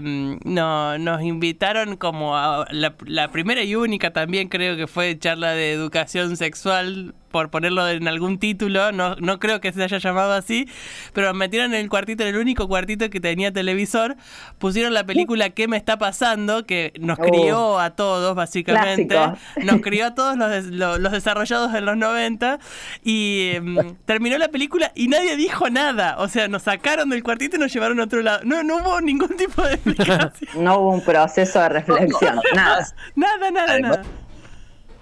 no, 0.00 0.98
nos 0.98 1.22
invitaron 1.22 1.96
como 1.96 2.36
a 2.36 2.66
la, 2.70 2.94
la 3.06 3.30
primera 3.30 3.62
y 3.62 3.76
única 3.76 4.12
también 4.12 4.48
creo 4.48 4.76
que 4.76 4.86
fue 4.86 5.18
charla 5.18 5.52
de 5.52 5.72
educación 5.72 6.36
sexual 6.36 7.14
por 7.30 7.50
ponerlo 7.50 7.88
en 7.88 8.08
algún 8.08 8.38
título, 8.38 8.92
no, 8.92 9.16
no 9.16 9.38
creo 9.38 9.60
que 9.60 9.72
se 9.72 9.82
haya 9.82 9.98
llamado 9.98 10.32
así, 10.32 10.68
pero 11.12 11.32
metieron 11.34 11.74
en 11.74 11.80
el 11.80 11.88
cuartito, 11.88 12.22
en 12.22 12.30
el 12.30 12.36
único 12.36 12.68
cuartito 12.68 13.10
que 13.10 13.20
tenía 13.20 13.52
televisor, 13.52 14.16
pusieron 14.58 14.94
la 14.94 15.04
película 15.04 15.50
¿Qué 15.50 15.68
me 15.68 15.76
está 15.76 15.98
pasando? 15.98 16.64
que 16.64 16.92
nos 16.98 17.18
crió 17.18 17.60
oh. 17.60 17.78
a 17.78 17.90
todos, 17.90 18.34
básicamente. 18.34 19.16
Nos 19.62 19.80
crió 19.80 20.06
a 20.06 20.14
todos 20.14 20.36
los, 20.36 20.66
los, 20.66 21.12
desarrollados 21.12 21.74
en 21.74 21.84
los 21.84 21.96
90 21.96 22.58
y 23.04 23.50
em, 23.54 23.96
terminó 24.04 24.38
la 24.38 24.48
película 24.48 24.92
y 24.94 25.08
nadie 25.08 25.36
dijo 25.36 25.70
nada. 25.70 26.16
O 26.18 26.28
sea, 26.28 26.48
nos 26.48 26.62
sacaron 26.62 27.10
del 27.10 27.22
cuartito 27.22 27.56
y 27.56 27.58
nos 27.58 27.72
llevaron 27.72 28.00
a 28.00 28.04
otro 28.04 28.22
lado. 28.22 28.40
No, 28.44 28.62
no 28.62 28.78
hubo 28.78 29.00
ningún 29.00 29.36
tipo 29.36 29.62
de 29.62 29.74
explicación. 29.74 30.32
no 30.56 30.78
hubo 30.78 30.90
un 30.90 31.04
proceso 31.04 31.60
de 31.60 31.68
reflexión, 31.68 32.40
nada. 32.54 32.86
Nada, 33.14 33.50
nada, 33.50 33.78
nada 33.78 34.02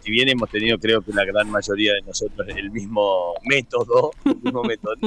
si 0.06 0.12
bien 0.12 0.28
hemos 0.28 0.48
tenido, 0.48 0.78
creo 0.78 1.02
que 1.02 1.12
la 1.12 1.24
gran 1.24 1.50
mayoría 1.50 1.94
de 1.94 2.02
nosotros, 2.02 2.46
el 2.48 2.70
mismo 2.70 3.34
método, 3.44 4.12
el 4.24 4.36
mismo 4.36 4.62
método, 4.62 4.94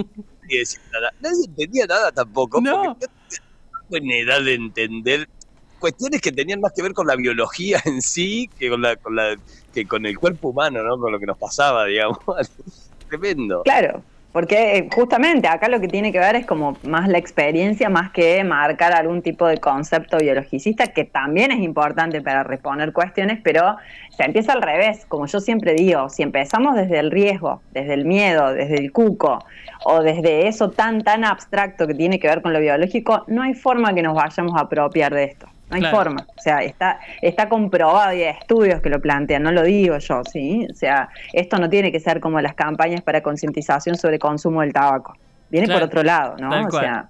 nadie 1.21 1.45
entendía 1.45 1.85
nada 1.85 2.11
tampoco, 2.11 2.59
no. 2.59 2.97
en 3.91 4.11
edad 4.11 4.43
de 4.43 4.55
entender 4.55 5.29
cuestiones 5.79 6.19
que 6.19 6.33
tenían 6.33 6.59
más 6.59 6.73
que 6.73 6.81
ver 6.81 6.91
con 6.91 7.07
la 7.07 7.15
biología 7.15 7.81
en 7.85 8.01
sí 8.01 8.49
que 8.59 8.69
con 8.69 8.81
la, 8.81 8.97
que 9.73 9.87
con 9.87 10.05
el 10.05 10.19
cuerpo 10.19 10.49
humano, 10.49 10.83
¿no? 10.83 10.99
Con 10.99 11.13
lo 11.13 11.19
que 11.19 11.27
nos 11.27 11.37
pasaba, 11.37 11.85
digamos. 11.85 12.19
Tremendo. 13.07 13.61
Claro. 13.63 14.03
Porque 14.31 14.77
eh, 14.77 14.89
justamente 14.93 15.47
acá 15.47 15.69
lo 15.69 15.79
que 15.79 15.87
tiene 15.87 16.11
que 16.11 16.19
ver 16.19 16.35
es 16.35 16.45
como 16.45 16.77
más 16.83 17.07
la 17.07 17.17
experiencia, 17.17 17.89
más 17.89 18.11
que 18.11 18.43
marcar 18.43 18.93
algún 18.93 19.21
tipo 19.21 19.47
de 19.47 19.57
concepto 19.57 20.17
biologicista, 20.17 20.87
que 20.87 21.03
también 21.03 21.51
es 21.51 21.59
importante 21.59 22.21
para 22.21 22.43
responder 22.43 22.93
cuestiones, 22.93 23.39
pero 23.43 23.77
se 24.15 24.23
empieza 24.23 24.53
al 24.53 24.61
revés, 24.61 25.05
como 25.07 25.25
yo 25.25 25.39
siempre 25.39 25.73
digo, 25.73 26.09
si 26.09 26.21
empezamos 26.21 26.75
desde 26.75 26.99
el 26.99 27.09
riesgo, 27.09 27.61
desde 27.71 27.95
el 27.95 28.05
miedo, 28.05 28.53
desde 28.53 28.77
el 28.77 28.91
cuco, 28.91 29.43
o 29.83 30.03
desde 30.03 30.47
eso 30.47 30.69
tan, 30.69 31.01
tan 31.01 31.23
abstracto 31.23 31.87
que 31.87 31.95
tiene 31.95 32.19
que 32.19 32.27
ver 32.27 32.41
con 32.41 32.53
lo 32.53 32.59
biológico, 32.59 33.23
no 33.27 33.41
hay 33.41 33.53
forma 33.53 33.93
que 33.93 34.03
nos 34.03 34.15
vayamos 34.15 34.55
a 34.55 34.61
apropiar 34.61 35.13
de 35.13 35.23
esto. 35.23 35.47
No 35.69 35.75
hay 35.75 35.83
forma. 35.85 36.25
O 36.35 36.41
sea, 36.41 36.63
está, 36.63 36.99
está 37.21 37.47
comprobado 37.47 38.13
y 38.13 38.23
hay 38.23 38.35
estudios 38.39 38.81
que 38.81 38.89
lo 38.89 38.99
plantean, 38.99 39.43
no 39.43 39.51
lo 39.51 39.63
digo 39.63 39.97
yo, 39.97 40.23
¿sí? 40.23 40.67
O 40.69 40.73
sea, 40.73 41.09
esto 41.33 41.57
no 41.57 41.69
tiene 41.69 41.91
que 41.91 41.99
ser 41.99 42.19
como 42.19 42.41
las 42.41 42.55
campañas 42.55 43.01
para 43.01 43.21
concientización 43.21 43.95
sobre 43.95 44.17
consumo 44.19 44.61
del 44.61 44.73
tabaco. 44.73 45.15
Viene 45.49 45.67
por 45.67 45.81
otro 45.81 46.03
lado, 46.03 46.37
¿no? 46.37 46.67
o 46.67 46.71
sea. 46.71 47.09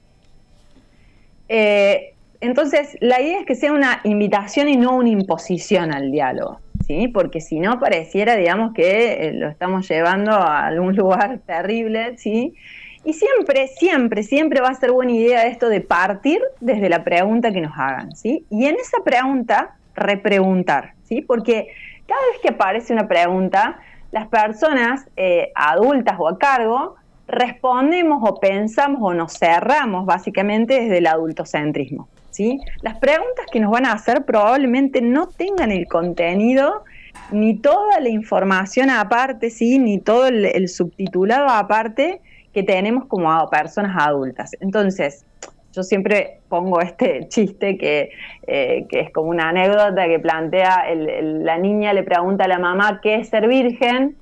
Eh, 1.47 2.13
entonces, 2.41 2.95
la 3.01 3.21
idea 3.21 3.39
es 3.39 3.45
que 3.45 3.55
sea 3.55 3.73
una 3.73 3.99
invitación 4.03 4.69
y 4.69 4.77
no 4.77 4.95
una 4.95 5.09
imposición 5.09 5.93
al 5.93 6.11
diálogo, 6.11 6.61
¿sí? 6.85 7.09
Porque 7.09 7.41
si 7.41 7.59
no, 7.59 7.79
pareciera, 7.79 8.35
digamos, 8.35 8.73
que 8.73 9.27
eh, 9.27 9.33
lo 9.33 9.49
estamos 9.49 9.89
llevando 9.89 10.31
a 10.31 10.67
algún 10.67 10.95
lugar 10.97 11.39
terrible, 11.45 12.17
¿sí? 12.17 12.53
Y 13.03 13.13
siempre, 13.13 13.67
siempre, 13.67 14.23
siempre 14.23 14.61
va 14.61 14.69
a 14.69 14.73
ser 14.73 14.91
buena 14.91 15.13
idea 15.13 15.45
esto 15.45 15.69
de 15.69 15.81
partir 15.81 16.41
desde 16.59 16.89
la 16.89 17.03
pregunta 17.03 17.51
que 17.51 17.61
nos 17.61 17.77
hagan, 17.77 18.15
¿sí? 18.15 18.45
Y 18.49 18.65
en 18.65 18.75
esa 18.75 18.97
pregunta, 19.03 19.75
repreguntar, 19.95 20.93
¿sí? 21.05 21.21
Porque 21.21 21.69
cada 22.07 22.21
vez 22.31 22.41
que 22.41 22.49
aparece 22.49 22.91
una 22.91 23.07
pregunta, 23.07 23.79
las 24.11 24.27
personas 24.27 25.07
eh, 25.15 25.51
adultas 25.55 26.15
o 26.19 26.27
a 26.27 26.37
cargo 26.37 26.95
respondemos 27.27 28.21
o 28.27 28.39
pensamos 28.39 28.99
o 29.01 29.13
nos 29.13 29.37
cerramos 29.37 30.05
básicamente 30.05 30.81
desde 30.81 30.97
el 30.97 31.07
adultocentrismo, 31.07 32.09
¿sí? 32.31 32.59
Las 32.81 32.97
preguntas 32.97 33.45
que 33.51 33.61
nos 33.61 33.71
van 33.71 33.85
a 33.85 33.93
hacer 33.93 34.25
probablemente 34.25 35.01
no 35.01 35.27
tengan 35.27 35.71
el 35.71 35.87
contenido 35.87 36.83
ni 37.31 37.55
toda 37.55 37.99
la 38.01 38.09
información 38.09 38.89
aparte, 38.89 39.51
¿sí? 39.51 39.79
Ni 39.79 39.99
todo 39.99 40.27
el 40.27 40.67
subtitulado 40.67 41.47
aparte 41.47 42.19
que 42.53 42.63
tenemos 42.63 43.05
como 43.05 43.49
personas 43.49 43.95
adultas. 43.99 44.51
Entonces, 44.59 45.25
yo 45.73 45.83
siempre 45.83 46.39
pongo 46.49 46.81
este 46.81 47.27
chiste 47.29 47.77
que, 47.77 48.11
eh, 48.47 48.85
que 48.89 48.99
es 49.01 49.11
como 49.11 49.29
una 49.29 49.49
anécdota 49.49 50.07
que 50.07 50.19
plantea, 50.19 50.85
la 50.95 51.57
niña 51.57 51.93
le 51.93 52.03
pregunta 52.03 52.45
a 52.45 52.47
la 52.47 52.59
mamá 52.59 52.99
qué 53.01 53.15
es 53.15 53.29
ser 53.29 53.47
virgen 53.47 54.17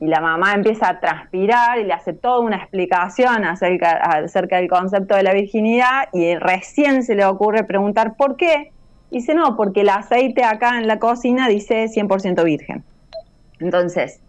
y 0.00 0.06
la 0.06 0.20
mamá 0.20 0.54
empieza 0.54 0.88
a 0.88 1.00
transpirar 1.00 1.78
y 1.78 1.84
le 1.84 1.92
hace 1.92 2.12
toda 2.12 2.40
una 2.40 2.56
explicación 2.56 3.44
acerca, 3.44 3.92
acerca 3.92 4.56
del 4.56 4.68
concepto 4.68 5.14
de 5.14 5.22
la 5.22 5.32
virginidad 5.32 6.08
y 6.12 6.34
recién 6.36 7.04
se 7.04 7.14
le 7.14 7.24
ocurre 7.24 7.64
preguntar 7.64 8.16
por 8.16 8.36
qué. 8.36 8.72
Dice, 9.10 9.34
no, 9.34 9.56
porque 9.56 9.82
el 9.82 9.90
aceite 9.90 10.42
acá 10.42 10.78
en 10.78 10.88
la 10.88 10.98
cocina 10.98 11.48
dice 11.48 11.84
100% 11.84 12.42
virgen. 12.42 12.82
Entonces, 13.60 14.20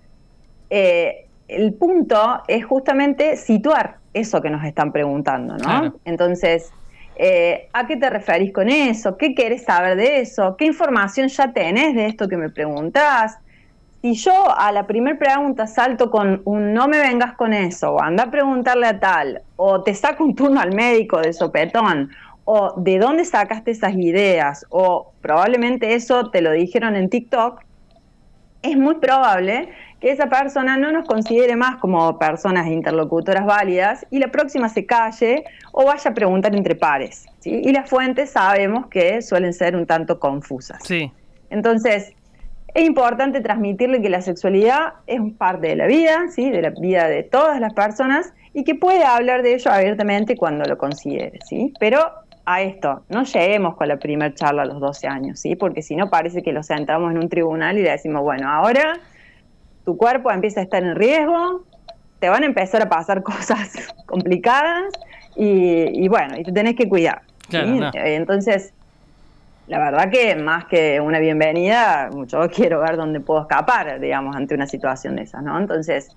eh, 0.69 1.24
el 1.47 1.73
punto 1.73 2.41
es 2.47 2.65
justamente 2.65 3.37
situar 3.37 3.97
eso 4.13 4.41
que 4.41 4.49
nos 4.49 4.63
están 4.63 4.91
preguntando, 4.91 5.57
¿no? 5.57 5.95
Entonces, 6.05 6.71
eh, 7.17 7.69
¿a 7.73 7.85
qué 7.85 7.97
te 7.97 8.09
referís 8.09 8.51
con 8.51 8.69
eso? 8.69 9.17
¿Qué 9.17 9.35
querés 9.35 9.63
saber 9.63 9.97
de 9.97 10.21
eso? 10.21 10.55
¿Qué 10.57 10.65
información 10.65 11.27
ya 11.27 11.51
tenés 11.53 11.95
de 11.95 12.07
esto 12.07 12.27
que 12.27 12.37
me 12.37 12.49
preguntás? 12.49 13.37
Si 14.01 14.13
yo 14.13 14.33
a 14.55 14.71
la 14.71 14.85
primera 14.85 15.17
pregunta 15.17 15.65
salto 15.65 16.11
con 16.11 16.41
un 16.45 16.73
no 16.73 16.87
me 16.87 16.99
vengas 16.99 17.33
con 17.35 17.53
eso, 17.53 17.93
o 17.93 18.01
anda 18.01 18.25
a 18.25 18.31
preguntarle 18.31 18.87
a 18.87 18.99
tal, 18.99 19.41
o 19.55 19.81
te 19.81 19.93
saco 19.93 20.23
un 20.23 20.35
turno 20.35 20.61
al 20.61 20.73
médico 20.73 21.19
de 21.19 21.33
sopetón, 21.33 22.11
o 22.43 22.73
de 22.77 22.99
dónde 22.99 23.25
sacaste 23.25 23.71
esas 23.71 23.95
ideas, 23.95 24.65
o 24.69 25.11
probablemente 25.21 25.95
eso 25.95 26.29
te 26.29 26.41
lo 26.41 26.51
dijeron 26.51 26.95
en 26.95 27.09
TikTok, 27.09 27.61
es 28.61 28.77
muy 28.77 28.95
probable 28.95 29.69
que 29.99 30.11
esa 30.11 30.27
persona 30.27 30.77
no 30.77 30.91
nos 30.91 31.07
considere 31.07 31.55
más 31.55 31.77
como 31.77 32.17
personas 32.19 32.67
interlocutoras 32.67 33.45
válidas 33.45 34.05
y 34.11 34.19
la 34.19 34.27
próxima 34.27 34.69
se 34.69 34.85
calle 34.85 35.43
o 35.71 35.85
vaya 35.85 36.11
a 36.11 36.13
preguntar 36.13 36.55
entre 36.55 36.75
pares. 36.75 37.25
Y 37.43 37.71
las 37.71 37.89
fuentes 37.89 38.31
sabemos 38.31 38.87
que 38.87 39.21
suelen 39.21 39.53
ser 39.53 39.75
un 39.75 39.85
tanto 39.85 40.19
confusas. 40.19 40.79
Sí. 40.83 41.11
Entonces, 41.49 42.13
es 42.75 42.85
importante 42.85 43.39
transmitirle 43.39 44.01
que 44.01 44.09
la 44.09 44.21
sexualidad 44.21 44.95
es 45.07 45.21
parte 45.37 45.67
de 45.67 45.75
la 45.77 45.87
vida, 45.87 46.25
¿sí? 46.29 46.49
de 46.49 46.61
la 46.61 46.71
vida 46.71 47.07
de 47.07 47.23
todas 47.23 47.59
las 47.61 47.73
personas 47.73 48.33
y 48.53 48.65
que 48.65 48.75
puede 48.75 49.05
hablar 49.05 49.43
de 49.43 49.53
ello 49.53 49.71
abiertamente 49.71 50.35
cuando 50.35 50.65
lo 50.65 50.77
considere. 50.77 51.39
¿sí? 51.47 51.73
Pero 51.79 51.99
a 52.45 52.61
esto, 52.61 53.03
no 53.07 53.23
lleguemos 53.23 53.75
con 53.75 53.87
la 53.87 53.97
primera 53.97 54.33
charla 54.33 54.63
a 54.63 54.65
los 54.65 54.81
12 54.81 55.07
años, 55.07 55.39
¿sí? 55.39 55.55
porque 55.55 55.81
si 55.81 55.95
no 55.95 56.09
parece 56.09 56.43
que 56.43 56.51
lo 56.51 56.63
sentamos 56.63 57.11
en 57.11 57.17
un 57.17 57.29
tribunal 57.29 57.77
y 57.77 57.81
le 57.81 57.91
decimos, 57.91 58.21
bueno, 58.23 58.49
ahora 58.49 58.99
tu 59.85 59.95
cuerpo 59.97 60.31
empieza 60.31 60.59
a 60.59 60.63
estar 60.63 60.83
en 60.83 60.95
riesgo, 60.95 61.63
te 62.19 62.27
van 62.27 62.43
a 62.43 62.45
empezar 62.47 62.81
a 62.81 62.89
pasar 62.89 63.23
cosas 63.23 63.93
complicadas 64.05 64.91
y, 65.37 66.07
bueno, 66.07 66.37
y 66.37 66.43
te 66.43 66.51
tenés 66.51 66.75
que 66.75 66.89
cuidar. 66.89 67.21
Entonces, 67.51 68.73
la 69.67 69.79
verdad 69.79 70.09
que 70.09 70.35
más 70.35 70.65
que 70.65 70.99
una 70.99 71.19
bienvenida, 71.19 72.09
yo 72.27 72.49
quiero 72.49 72.81
ver 72.81 72.97
dónde 72.97 73.19
puedo 73.19 73.41
escapar, 73.41 73.99
digamos, 73.99 74.35
ante 74.35 74.55
una 74.55 74.67
situación 74.67 75.15
de 75.15 75.23
esas, 75.23 75.43
¿no? 75.43 75.57
Entonces, 75.57 76.15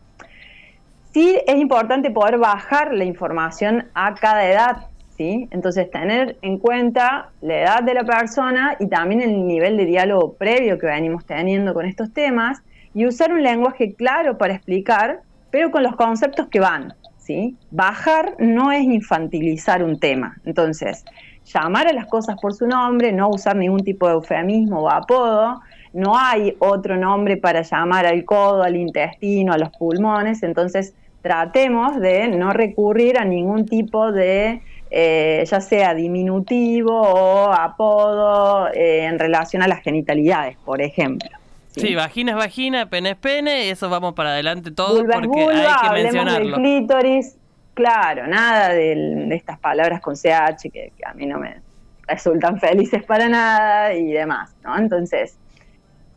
sí 1.13 1.39
es 1.47 1.57
importante 1.57 2.11
poder 2.11 2.39
bajar 2.39 2.95
la 2.95 3.05
información 3.05 3.87
a 3.95 4.15
cada 4.15 4.47
edad, 4.47 4.77
¿sí? 5.17 5.49
Entonces, 5.51 5.91
tener 5.91 6.37
en 6.43 6.59
cuenta 6.59 7.31
la 7.41 7.61
edad 7.61 7.83
de 7.83 7.95
la 7.95 8.05
persona 8.05 8.77
y 8.79 8.87
también 8.87 9.21
el 9.21 9.47
nivel 9.47 9.77
de 9.77 9.85
diálogo 9.87 10.35
previo 10.35 10.79
que 10.79 10.87
venimos 10.87 11.25
teniendo 11.25 11.75
con 11.75 11.87
estos 11.87 12.13
temas 12.13 12.63
y 12.95 13.07
usar 13.07 13.33
un 13.33 13.43
lenguaje 13.43 13.95
claro 13.95 14.39
para 14.39 14.55
explicar, 14.55 15.21
pero 15.51 15.71
con 15.71 15.83
los 15.83 15.97
conceptos 15.97 16.49
que 16.49 16.61
van. 16.61 16.95
¿sí? 17.19 17.57
Bajar 17.71 18.37
no 18.39 18.73
es 18.73 18.83
infantilizar 18.83 19.83
un 19.83 19.99
tema. 19.99 20.37
Entonces, 20.45 21.05
llamar 21.45 21.87
a 21.87 21.93
las 21.93 22.07
cosas 22.07 22.37
por 22.41 22.55
su 22.55 22.67
nombre, 22.67 23.13
no 23.13 23.29
usar 23.29 23.57
ningún 23.57 23.85
tipo 23.85 24.07
de 24.09 24.15
eufemismo 24.15 24.81
o 24.81 24.91
apodo. 24.91 25.61
No 25.93 26.19
hay 26.19 26.57
otro 26.59 26.97
nombre 26.97 27.37
para 27.37 27.63
llamar 27.63 28.07
al 28.07 28.25
codo, 28.25 28.63
al 28.63 28.77
intestino, 28.77 29.53
a 29.53 29.59
los 29.59 29.71
pulmones. 29.71 30.43
Entonces, 30.43 30.95
tratemos 31.23 32.01
de 32.01 32.29
no 32.29 32.53
recurrir 32.53 33.19
a 33.19 33.25
ningún 33.25 33.67
tipo 33.67 34.13
de, 34.13 34.63
eh, 34.91 35.45
ya 35.47 35.61
sea 35.61 35.95
diminutivo 35.95 36.93
o 36.93 37.53
apodo 37.53 38.69
eh, 38.69 39.05
en 39.05 39.19
relación 39.19 39.63
a 39.63 39.69
las 39.69 39.83
genitalidades, 39.83 40.57
por 40.65 40.81
ejemplo. 40.81 41.38
Sí, 41.69 41.95
vagina 41.95 42.33
es 42.33 42.39
vagina, 42.39 42.87
pene 42.87 43.11
es 43.11 43.17
pene, 43.17 43.71
eso 43.71 43.89
vamos 43.89 44.15
para 44.15 44.31
adelante 44.31 44.71
todo 44.71 45.05
porque 45.05 45.41
hay 45.41 45.89
que 45.89 46.03
mencionarlo. 46.03 46.57
Del 46.57 46.65
clítoris, 46.65 47.37
claro, 47.75 48.27
nada 48.27 48.71
de, 48.71 49.29
estas 49.35 49.59
palabras 49.59 50.01
con 50.01 50.15
CH 50.17 50.71
que, 50.73 50.93
a 51.07 51.15
mí 51.15 51.27
no 51.27 51.39
me 51.39 51.61
resultan 52.07 52.59
felices 52.59 53.05
para 53.05 53.29
nada 53.29 53.95
y 53.95 54.11
demás, 54.13 54.55
¿no? 54.65 54.77
Entonces, 54.77 55.39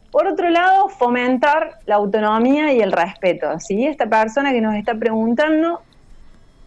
por 0.10 0.28
otro 0.28 0.50
lado, 0.50 0.90
fomentar 0.90 1.80
la 1.86 1.96
autonomía 1.96 2.74
y 2.74 2.82
el 2.82 2.92
respeto, 2.92 3.60
¿sí? 3.60 3.86
Esta 3.86 4.08
persona 4.08 4.52
que 4.52 4.62
nos 4.62 4.76
está 4.76 4.96
preguntando 4.96 5.82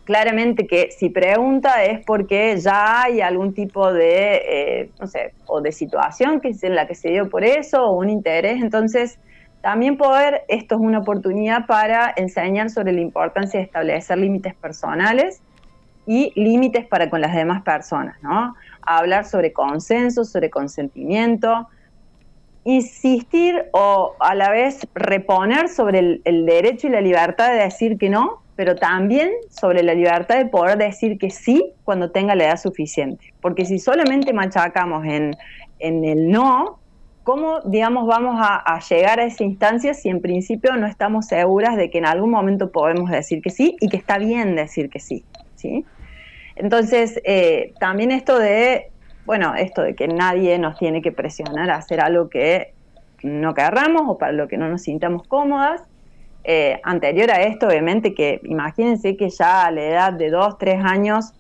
claramente 0.05 0.67
que 0.67 0.91
si 0.91 1.09
pregunta 1.09 1.83
es 1.85 2.05
porque 2.05 2.57
ya 2.59 3.03
hay 3.03 3.21
algún 3.21 3.55
tipo 3.55 3.93
de, 3.93 4.43
eh, 4.47 4.91
no 5.01 5.07
sé, 5.07 5.33
o 5.47 5.61
de 5.61 5.73
situación 5.73 6.41
que 6.41 6.51
es 6.51 6.63
en 6.63 6.75
la 6.75 6.87
que 6.87 6.95
se 6.95 7.09
dio 7.09 7.29
por 7.29 7.45
eso, 7.45 7.85
o 7.85 7.97
un 7.97 8.11
interés. 8.11 8.63
Entonces, 8.63 9.19
también 9.63 9.97
poder, 9.97 10.43
esto 10.49 10.75
es 10.75 10.81
una 10.81 10.99
oportunidad 10.99 11.67
para 11.67 12.13
enseñar 12.17 12.69
sobre 12.71 12.93
la 12.93 13.01
importancia 13.01 13.59
de 13.59 13.65
establecer 13.65 14.19
límites 14.19 14.55
personales 14.55 15.41
y 16.07 16.33
límites 16.39 16.87
para 16.87 17.09
con 17.09 17.23
las 17.23 17.35
demás 17.35 17.63
personas, 17.63 18.23
¿no? 18.23 18.55
Hablar 18.83 19.25
sobre 19.25 19.55
consenso, 19.55 20.27
sobre 20.27 20.51
consentimiento, 20.51 21.67
insistir 22.65 23.65
o 23.73 24.15
a 24.21 24.35
la 24.35 24.51
vez 24.51 24.87
reponer 24.95 25.71
sobre 25.71 26.21
el 26.25 26.47
derecho 26.47 26.89
y 26.89 26.91
la 26.91 27.01
libertad 27.01 27.51
de 27.51 27.61
decir 27.61 27.97
que 27.97 28.11
no, 28.11 28.44
pero 28.57 28.77
también 28.77 29.31
sobre 29.51 29.83
la 29.83 29.95
libertad 29.95 30.39
de 30.39 30.47
poder 30.47 30.79
decir 30.79 31.19
que 31.19 31.31
sí 31.31 31.73
cuando 31.85 32.11
tenga 32.11 32.35
la 32.35 32.45
edad 32.45 32.57
suficiente. 32.57 33.35
Porque 33.41 33.65
si 33.65 33.79
solamente 33.79 34.33
machacamos 34.33 35.05
en, 35.05 35.35
el 35.81 36.31
no, 36.31 36.79
¿cómo, 37.25 37.61
digamos, 37.63 38.07
vamos 38.07 38.37
a, 38.39 38.79
llegar 38.89 39.21
a 39.21 39.25
esa 39.25 39.45
instancia 39.45 39.93
si 39.95 40.09
en 40.09 40.21
principio 40.21 40.77
no 40.77 40.87
estamos 40.87 41.27
seguras 41.27 41.77
de 41.77 41.91
que 41.91 41.99
en 41.99 42.07
algún 42.07 42.31
momento 42.31 42.71
podemos 42.71 43.11
decir 43.11 43.43
que 43.43 43.51
sí 43.51 43.77
y 43.81 43.89
que 43.89 43.97
está 43.97 44.19
bien 44.19 44.55
decir 44.55 44.89
que 44.89 45.01
sí? 45.01 45.25
¿sí? 45.57 45.85
Entonces, 46.55 47.21
eh, 47.25 47.75
también 47.81 48.13
esto 48.13 48.39
de, 48.39 48.93
bueno, 49.27 49.55
esto 49.57 49.83
de 49.83 49.97
que 49.97 50.07
nadie 50.07 50.59
nos 50.59 50.79
tiene 50.79 51.03
que 51.03 51.11
presionar 51.11 51.71
a 51.71 51.77
hacer 51.77 52.01
algo 52.01 52.31
que 52.31 52.73
no 53.25 53.55
querramos 53.55 54.03
o 54.07 54.19
para 54.19 54.33
lo 54.33 54.47
que 54.47 54.59
no 54.59 54.69
nos 54.69 54.83
sintamos 54.83 55.27
cómodas, 55.27 55.83
eh, 56.47 56.79
anterior 56.83 57.31
a 57.31 57.43
esto, 57.43 57.69
obviamente, 57.69 58.13
que 58.13 58.41
imagínense 58.45 59.17
que 59.17 59.31
ya 59.31 59.65
a 59.65 59.71
la 59.71 59.83
edad 59.83 60.13
de 60.13 60.29
2, 60.29 60.59
3 60.59 60.85
años 60.85 61.33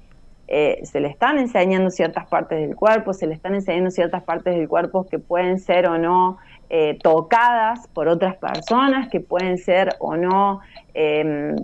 eh, 0.49 0.80
se 0.84 0.99
le 1.00 1.08
están 1.08 1.38
enseñando 1.38 1.90
ciertas 1.90 2.26
partes 2.26 2.58
del 2.58 2.75
cuerpo, 2.75 3.12
se 3.12 3.26
le 3.26 3.34
están 3.34 3.54
enseñando 3.54 3.90
ciertas 3.90 4.23
partes 4.23 4.56
del 4.56 4.66
cuerpo 4.66 5.06
que 5.06 5.18
pueden 5.18 5.58
ser 5.58 5.87
o 5.88 5.99
no 5.99 6.38
eh, 6.70 6.99
tocadas 7.02 7.87
por 7.88 8.08
otras 8.08 8.37
personas, 8.37 9.11
que 9.11 9.20
pueden 9.20 9.58
ser 9.58 9.94
o 9.99 10.16
no 10.16 10.61
em, 10.94 11.56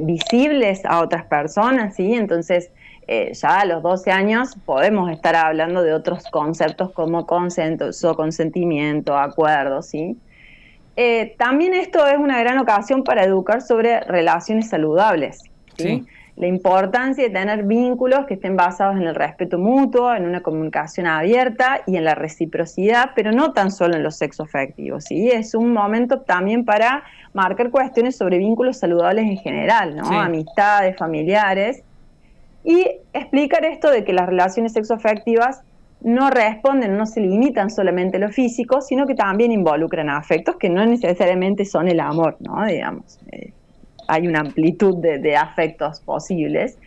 visibles 0.00 0.84
a 0.84 1.00
otras 1.00 1.24
personas, 1.24 1.94
¿sí? 1.94 2.12
Entonces, 2.12 2.70
ya 3.06 3.60
a 3.60 3.64
los 3.64 3.82
12 3.82 4.10
años 4.10 4.56
podemos 4.66 5.10
estar 5.10 5.34
hablando 5.34 5.82
de 5.82 5.94
otros 5.94 6.24
conceptos 6.24 6.90
como 6.90 7.24
consentimiento, 7.26 9.16
acuerdo, 9.16 9.80
¿sí? 9.80 10.18
Eh, 10.96 11.34
también 11.38 11.74
esto 11.74 12.06
es 12.06 12.18
una 12.18 12.38
gran 12.40 12.58
ocasión 12.58 13.02
para 13.02 13.24
educar 13.24 13.62
sobre 13.62 14.00
relaciones 14.00 14.68
saludables. 14.68 15.40
La 16.36 16.46
importancia 16.46 17.24
de 17.24 17.30
tener 17.30 17.64
vínculos 17.64 18.24
que 18.26 18.34
estén 18.34 18.56
basados 18.56 18.96
en 18.96 19.02
el 19.02 19.14
respeto 19.14 19.58
mutuo, 19.58 20.14
en 20.14 20.26
una 20.26 20.40
comunicación 20.40 21.06
abierta 21.06 21.82
y 21.86 21.96
en 21.96 22.04
la 22.04 22.14
reciprocidad, 22.14 23.10
pero 23.14 23.32
no 23.32 23.52
tan 23.52 23.70
solo 23.70 23.96
en 23.96 24.02
los 24.02 24.16
sexos 24.16 24.48
afectivos. 24.48 25.04
¿sí? 25.04 25.30
Es 25.30 25.54
un 25.54 25.72
momento 25.72 26.20
también 26.20 26.64
para 26.64 27.04
marcar 27.34 27.70
cuestiones 27.70 28.16
sobre 28.16 28.38
vínculos 28.38 28.78
saludables 28.78 29.26
en 29.26 29.36
general, 29.36 29.96
¿no? 29.96 30.08
amistades, 30.20 30.96
familiares, 30.96 31.82
y 32.64 32.86
explicar 33.12 33.64
esto 33.64 33.90
de 33.90 34.04
que 34.04 34.12
las 34.12 34.26
relaciones 34.26 34.72
sexoafectivas 34.72 35.62
no 36.04 36.30
responden, 36.30 36.96
no 36.96 37.06
se 37.06 37.20
limitan 37.20 37.70
solamente 37.70 38.16
a 38.16 38.20
lo 38.20 38.30
físico, 38.30 38.80
sino 38.80 39.06
que 39.06 39.14
también 39.14 39.52
involucran 39.52 40.10
afectos 40.10 40.56
que 40.56 40.68
no 40.68 40.84
necesariamente 40.84 41.64
son 41.64 41.88
el 41.88 42.00
amor, 42.00 42.36
¿no? 42.40 42.64
Digamos, 42.64 43.20
eh, 43.30 43.52
hay 44.08 44.26
una 44.26 44.40
amplitud 44.40 44.96
de, 44.96 45.36
afectos 45.36 46.00
posibles. 46.00 46.78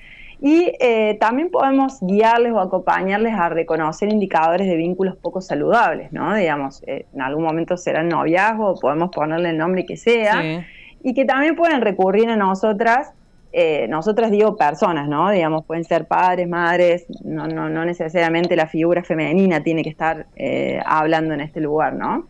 Y 0.42 0.74
eh, 0.82 1.18
también 1.20 1.50
podemos 1.50 2.00
guiarles 2.02 2.52
o 2.52 2.60
acompañarles 2.60 3.34
a 3.34 3.48
reconocer 3.48 4.12
indicadores 4.12 4.68
de 4.68 4.76
vínculos 4.76 5.16
poco 5.16 5.40
saludables, 5.40 6.12
¿no? 6.12 6.36
Digamos, 6.36 6.84
eh, 6.86 7.06
en 7.14 7.22
algún 7.22 7.46
momento 7.46 7.78
será 7.78 8.04
noviazgo, 8.04 8.76
podemos 8.80 9.12
ponerle 9.12 9.52
el 9.52 9.58
nombre 9.58 9.86
que 9.86 9.96
sea, 9.96 10.64
y 11.02 11.14
que 11.14 11.24
también 11.24 11.56
pueden 11.56 11.82
recurrir 11.82 12.30
a 12.30 12.36
nosotras 12.36 13.14
eh, 13.58 13.88
nosotras 13.88 14.32
digo 14.32 14.58
personas, 14.58 15.08
¿no? 15.08 15.32
Digamos, 15.32 15.64
pueden 15.64 15.86
ser 15.86 16.08
padres, 16.08 16.46
madres, 16.46 17.06
no, 17.24 17.48
no, 17.48 17.70
no 17.70 17.86
necesariamente 17.86 18.58
la 18.58 18.68
figura 18.68 19.02
femenina 19.02 19.64
tiene 19.64 19.82
que 19.82 19.90
estar 19.90 20.26
eh, 20.36 20.82
hablando 20.86 21.34
en 21.34 21.40
este 21.40 21.62
lugar, 21.62 21.94
¿no? 21.94 22.28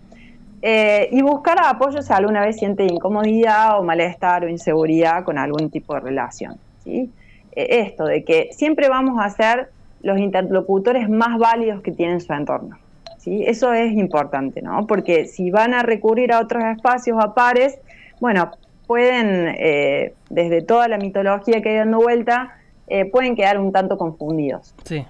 Eh, 0.62 1.10
y 1.12 1.24
buscar 1.24 1.58
apoyo 1.66 2.04
si 2.04 2.14
alguna 2.14 2.46
vez 2.46 2.58
siente 2.58 2.84
incomodidad 2.84 3.80
o 3.80 3.84
malestar 3.84 4.44
o 4.44 4.50
inseguridad 4.50 5.24
con 5.24 5.40
algún 5.40 5.72
tipo 5.72 5.96
de 5.96 6.02
relación, 6.02 6.58
¿sí? 6.84 7.12
esto 7.56 8.06
de 8.06 8.24
que 8.24 8.50
siempre 8.52 8.88
vamos 8.88 9.20
a 9.20 9.28
ser 9.32 9.72
los 10.04 10.20
interlocutores 10.20 11.10
más 11.10 11.40
válidos 11.40 11.82
que 11.82 11.92
tienen 11.92 12.22
su 12.22 12.34
entorno. 12.34 12.78
¿sí? 13.18 13.44
Eso 13.48 13.74
es 13.74 13.94
importante, 13.94 14.62
¿no? 14.62 14.86
Porque 14.86 15.26
si 15.26 15.50
van 15.50 15.74
a 15.74 15.82
recurrir 15.82 16.34
a 16.34 16.40
otros 16.40 16.64
espacios, 16.66 17.18
a 17.20 17.34
pares, 17.34 17.80
bueno, 18.20 18.52
pueden, 18.86 19.56
eh, 19.58 20.14
desde 20.30 20.62
toda 20.62 20.88
la 20.88 20.98
mitología 20.98 21.62
que 21.62 21.70
hay 21.70 21.76
dando 21.78 22.00
vuelta, 22.00 22.56
eh, 22.88 23.06
pueden 23.06 23.36
quedar 23.36 23.60
un 23.60 23.72
tanto 23.72 23.98
confundidos. 23.98 24.74
Sí. 24.84 25.06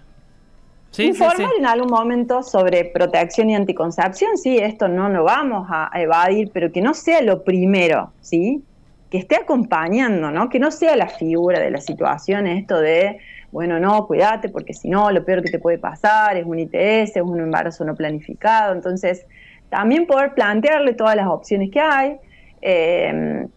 Sí, 0.91 1.07
Informar 1.07 1.49
en 1.59 1.65
algún 1.65 1.91
momento 1.91 2.41
sobre 2.41 2.85
protección 2.85 3.49
y 3.49 3.55
anticoncepción, 3.55 4.37
sí, 4.37 4.57
esto 4.57 4.87
no 4.87 5.09
lo 5.09 5.25
vamos 5.25 5.67
a 5.69 5.89
evadir, 5.95 6.51
pero 6.53 6.71
que 6.71 6.79
no 6.79 6.93
sea 6.93 7.21
lo 7.21 7.43
primero, 7.43 8.13
¿sí? 8.21 8.63
Que 9.09 9.17
esté 9.17 9.35
acompañando, 9.35 10.31
¿no? 10.31 10.47
Que 10.47 10.57
no 10.57 10.71
sea 10.71 10.95
la 10.95 11.09
figura 11.09 11.59
de 11.59 11.69
la 11.69 11.81
situación 11.81 12.47
esto 12.47 12.79
de, 12.79 13.19
bueno, 13.51 13.77
no, 13.77 14.07
cuídate, 14.07 14.47
porque 14.47 14.73
si 14.73 14.87
no, 14.87 15.11
lo 15.11 15.25
peor 15.25 15.43
que 15.43 15.51
te 15.51 15.59
puede 15.59 15.79
pasar 15.79 16.37
es 16.37 16.45
un 16.45 16.59
ITS, 16.59 17.17
es 17.17 17.21
un 17.21 17.41
embarazo 17.41 17.83
no 17.83 17.93
planificado. 17.93 18.73
Entonces, 18.73 19.25
también 19.67 20.07
poder 20.07 20.33
plantearle 20.33 20.93
todas 20.93 21.17
las 21.17 21.27
opciones 21.27 21.71
que 21.71 21.81
hay. 21.81 22.15
Eh, 22.61 23.47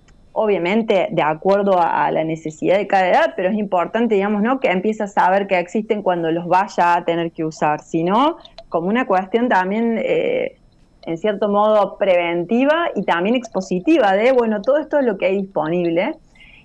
obviamente 0.40 1.08
de 1.10 1.22
acuerdo 1.22 1.80
a, 1.80 2.12
la 2.12 2.22
necesidad 2.22 2.78
de 2.78 2.86
cada 2.86 3.08
edad, 3.08 3.34
pero 3.34 3.48
es 3.48 3.56
importante, 3.56 4.14
digamos, 4.14 4.40
¿no? 4.40 4.60
que 4.60 4.70
empiece 4.70 5.02
a 5.02 5.08
saber 5.08 5.48
que 5.48 5.58
existen 5.58 6.00
cuando 6.00 6.30
los 6.30 6.46
vaya 6.46 6.94
a 6.94 7.04
tener 7.04 7.32
que 7.32 7.44
usar, 7.44 7.80
sino 7.80 8.36
como 8.68 8.86
una 8.86 9.04
cuestión 9.04 9.48
también, 9.48 9.98
eh, 10.00 10.56
en 11.02 11.18
cierto 11.18 11.48
modo, 11.48 11.98
preventiva 11.98 12.90
y 12.94 13.02
también 13.02 13.34
expositiva 13.34 14.12
de, 14.12 14.30
bueno, 14.30 14.62
todo 14.62 14.78
esto 14.78 15.00
es 15.00 15.06
lo 15.06 15.18
que 15.18 15.26
hay 15.26 15.42
disponible, 15.42 16.14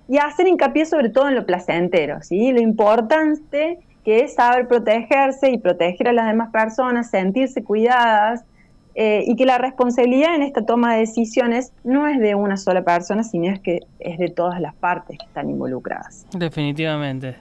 y 0.06 0.18
hacer 0.18 0.46
hincapié 0.46 0.86
sobre 0.86 1.08
todo 1.08 1.28
en 1.28 1.34
lo 1.34 1.44
placentero, 1.44 2.22
¿sí? 2.22 2.52
Lo 2.52 2.60
importante 2.60 3.80
que 4.04 4.20
es 4.20 4.34
saber 4.34 4.68
protegerse 4.68 5.50
y 5.50 5.58
proteger 5.58 6.08
a 6.08 6.12
las 6.12 6.26
demás 6.28 6.50
personas, 6.52 7.10
sentirse 7.10 7.64
cuidadas, 7.64 8.44
eh, 8.94 9.24
y 9.26 9.36
que 9.36 9.44
la 9.44 9.58
responsabilidad 9.58 10.34
en 10.34 10.42
esta 10.42 10.64
toma 10.64 10.94
de 10.94 11.00
decisiones 11.00 11.72
no 11.82 12.06
es 12.06 12.18
de 12.20 12.34
una 12.34 12.56
sola 12.56 12.84
persona, 12.84 13.24
sino 13.24 13.52
es 13.52 13.60
que 13.60 13.80
es 13.98 14.18
de 14.18 14.28
todas 14.28 14.60
las 14.60 14.74
partes 14.74 15.18
que 15.18 15.26
están 15.26 15.50
involucradas. 15.50 16.26
Definitivamente. 16.32 17.36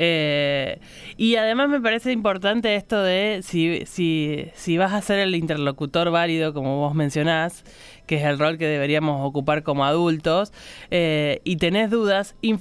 Eh, 0.00 0.80
y 1.16 1.34
además 1.34 1.68
me 1.68 1.80
parece 1.80 2.12
importante 2.12 2.76
esto 2.76 3.02
de 3.02 3.40
si, 3.42 3.82
si, 3.84 4.46
si 4.54 4.78
vas 4.78 4.92
a 4.92 5.02
ser 5.02 5.18
el 5.18 5.34
interlocutor 5.34 6.12
válido, 6.12 6.54
como 6.54 6.78
vos 6.78 6.94
mencionás, 6.94 7.64
que 8.08 8.16
es 8.16 8.24
el 8.24 8.40
rol 8.40 8.58
que 8.58 8.66
deberíamos 8.66 9.24
ocupar 9.24 9.62
como 9.62 9.84
adultos, 9.84 10.52
eh, 10.90 11.40
y 11.44 11.56
tenés 11.56 11.90
dudas, 11.90 12.34
y, 12.42 12.58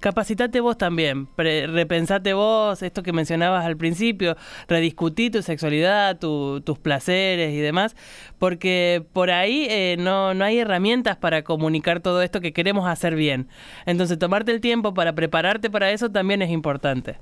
capacitate 0.00 0.60
vos 0.60 0.76
también, 0.76 1.28
repensate 1.36 2.34
vos, 2.34 2.82
esto 2.82 3.02
que 3.02 3.14
mencionabas 3.14 3.64
al 3.64 3.78
principio, 3.78 4.36
rediscutí 4.66 5.30
tu 5.30 5.40
sexualidad, 5.40 6.18
tus 6.18 6.78
placeres 6.80 7.54
y 7.54 7.58
demás, 7.58 7.96
porque 8.38 9.04
por 9.14 9.30
ahí 9.30 9.66
eh, 9.70 9.96
no, 9.98 10.34
no 10.34 10.44
hay 10.44 10.58
herramientas 10.58 11.16
para 11.16 11.42
comunicar 11.42 12.00
todo 12.00 12.20
esto 12.20 12.40
que 12.42 12.52
queremos 12.52 12.86
hacer 12.86 13.14
bien. 13.14 13.48
Entonces, 13.86 14.18
tomarte 14.18 14.52
el 14.52 14.60
tiempo 14.60 14.92
para 14.92 15.14
prepararte 15.14 15.70
para 15.70 15.90
eso 15.92 16.10
también 16.10 16.42
es 16.42 16.50
importante. 16.50 17.16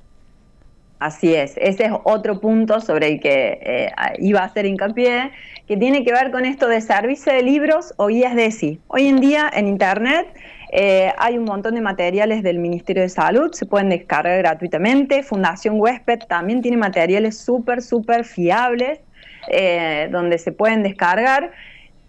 Así 0.98 1.34
es, 1.34 1.56
ese 1.58 1.84
es 1.84 1.92
otro 2.04 2.40
punto 2.40 2.80
sobre 2.80 3.08
el 3.08 3.20
que 3.20 3.58
eh, 3.60 3.92
iba 4.18 4.40
a 4.40 4.44
hacer 4.44 4.64
hincapié, 4.64 5.30
que 5.68 5.76
tiene 5.76 6.04
que 6.04 6.12
ver 6.12 6.30
con 6.30 6.46
esto 6.46 6.68
de 6.68 6.80
servicio 6.80 7.32
de 7.32 7.42
libros 7.42 7.92
o 7.98 8.06
guías 8.06 8.34
de 8.34 8.50
sí. 8.50 8.80
Hoy 8.88 9.06
en 9.08 9.20
día 9.20 9.50
en 9.52 9.68
Internet 9.68 10.26
eh, 10.72 11.12
hay 11.18 11.36
un 11.36 11.44
montón 11.44 11.74
de 11.74 11.82
materiales 11.82 12.42
del 12.42 12.58
Ministerio 12.58 13.02
de 13.02 13.10
Salud, 13.10 13.52
se 13.52 13.66
pueden 13.66 13.90
descargar 13.90 14.38
gratuitamente. 14.38 15.22
Fundación 15.22 15.78
Huésped 15.78 16.20
también 16.28 16.62
tiene 16.62 16.78
materiales 16.78 17.36
súper, 17.38 17.82
súper 17.82 18.24
fiables 18.24 19.00
eh, 19.48 20.08
donde 20.10 20.38
se 20.38 20.50
pueden 20.50 20.82
descargar 20.82 21.52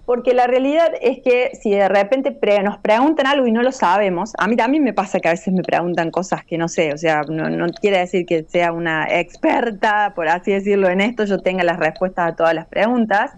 porque 0.08 0.34
la 0.34 0.48
realidad 0.48 0.94
es 1.02 1.20
que 1.20 1.52
si 1.62 1.72
de 1.72 1.90
repente 1.90 2.40
nos 2.64 2.78
preguntan 2.78 3.28
algo 3.28 3.46
y 3.46 3.52
no 3.52 3.62
lo 3.62 3.74
sabemos, 3.74 4.32
a 4.38 4.48
mí 4.48 4.56
también 4.56 4.82
me 4.82 4.94
pasa 4.94 5.20
que 5.20 5.28
a 5.28 5.32
veces 5.32 5.54
me 5.54 5.64
preguntan 5.64 6.12
cosas 6.12 6.46
que 6.46 6.58
no 6.58 6.70
sé, 6.70 6.94
o 6.94 6.98
sea, 6.98 7.24
no, 7.24 7.68
quiere 7.82 7.98
decir 7.98 8.26
que 8.26 8.46
sea 8.48 8.72
una 8.72 9.06
experta, 9.20 10.14
por 10.16 10.30
así 10.30 10.54
decirlo, 10.54 10.88
en 10.88 11.02
esto, 11.02 11.26
yo 11.26 11.40
tenga 11.40 11.66
las 11.66 11.78
respuestas 11.78 12.32
a 12.32 12.36
todas 12.38 12.54
las 12.54 12.68
preguntas. 12.68 13.34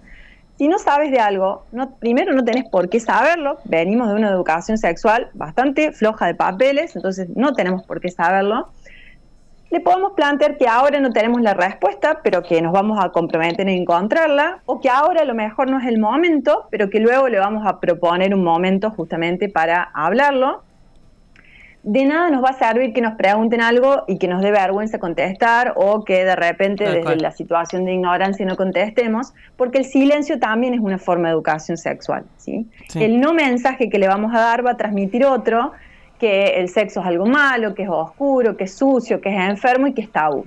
Si 0.59 0.67
no 0.67 0.77
sabes 0.77 1.09
de 1.09 1.17
algo, 1.17 1.65
no, 1.71 1.95
primero 1.95 2.33
no 2.33 2.43
tenés 2.43 2.65
por 2.69 2.87
qué 2.87 2.99
saberlo, 2.99 3.57
venimos 3.65 4.07
de 4.07 4.13
una 4.13 4.29
educación 4.29 4.77
sexual 4.77 5.31
bastante 5.33 5.91
floja 5.91 6.27
de 6.27 6.35
papeles, 6.35 6.95
entonces 6.95 7.29
no 7.35 7.53
tenemos 7.53 7.81
por 7.81 7.99
qué 7.99 8.11
saberlo 8.11 8.69
le 9.71 9.79
podemos 9.81 10.13
plantear 10.13 10.57
que 10.57 10.67
ahora 10.67 10.99
no 10.99 11.11
tenemos 11.11 11.41
la 11.41 11.53
respuesta, 11.53 12.21
pero 12.23 12.41
que 12.41 12.61
nos 12.61 12.73
vamos 12.73 13.03
a 13.03 13.09
comprometer 13.09 13.61
en 13.61 13.69
encontrarla, 13.69 14.61
o 14.65 14.79
que 14.79 14.89
ahora 14.89 15.21
a 15.21 15.25
lo 15.25 15.35
mejor 15.35 15.69
no 15.69 15.79
es 15.79 15.85
el 15.85 15.99
momento, 15.99 16.67
pero 16.71 16.89
que 16.89 16.99
luego 16.99 17.27
le 17.29 17.39
vamos 17.39 17.65
a 17.67 17.79
proponer 17.79 18.33
un 18.33 18.43
momento 18.43 18.89
justamente 18.91 19.47
para 19.47 19.83
hablarlo. 19.93 20.63
De 21.83 22.03
nada 22.03 22.29
nos 22.29 22.43
va 22.43 22.49
a 22.49 22.53
servir 22.53 22.93
que 22.93 23.01
nos 23.01 23.15
pregunten 23.15 23.61
algo 23.61 24.03
y 24.07 24.17
que 24.17 24.27
nos 24.27 24.41
dé 24.41 24.51
vergüenza 24.51 24.99
contestar 24.99 25.73
o 25.77 26.03
que 26.03 26.25
de 26.25 26.35
repente 26.35 26.83
desde 26.83 27.15
la 27.15 27.31
situación 27.31 27.85
de 27.85 27.93
ignorancia 27.93 28.45
no 28.45 28.57
contestemos, 28.57 29.33
porque 29.55 29.77
el 29.77 29.85
silencio 29.85 30.39
también 30.39 30.73
es 30.73 30.81
una 30.81 30.97
forma 30.97 31.29
de 31.29 31.35
educación 31.35 31.77
sexual. 31.77 32.25
¿sí? 32.37 32.67
El 32.95 33.21
no 33.21 33.33
mensaje 33.33 33.89
que 33.89 33.97
le 33.97 34.07
vamos 34.07 34.33
a 34.33 34.39
dar 34.39 34.65
va 34.65 34.71
a 34.71 34.77
transmitir 34.77 35.25
otro, 35.25 35.71
que 36.19 36.59
el 36.59 36.69
sexo 36.69 36.99
es 36.99 37.07
algo 37.07 37.25
malo, 37.25 37.73
que 37.73 37.83
es 37.83 37.89
oscuro, 37.89 38.57
que 38.57 38.65
es 38.65 38.75
sucio, 38.75 39.21
que 39.21 39.29
es 39.29 39.49
enfermo 39.49 39.87
y 39.87 39.93
que 39.93 40.01
es 40.01 40.11
tabú. 40.11 40.45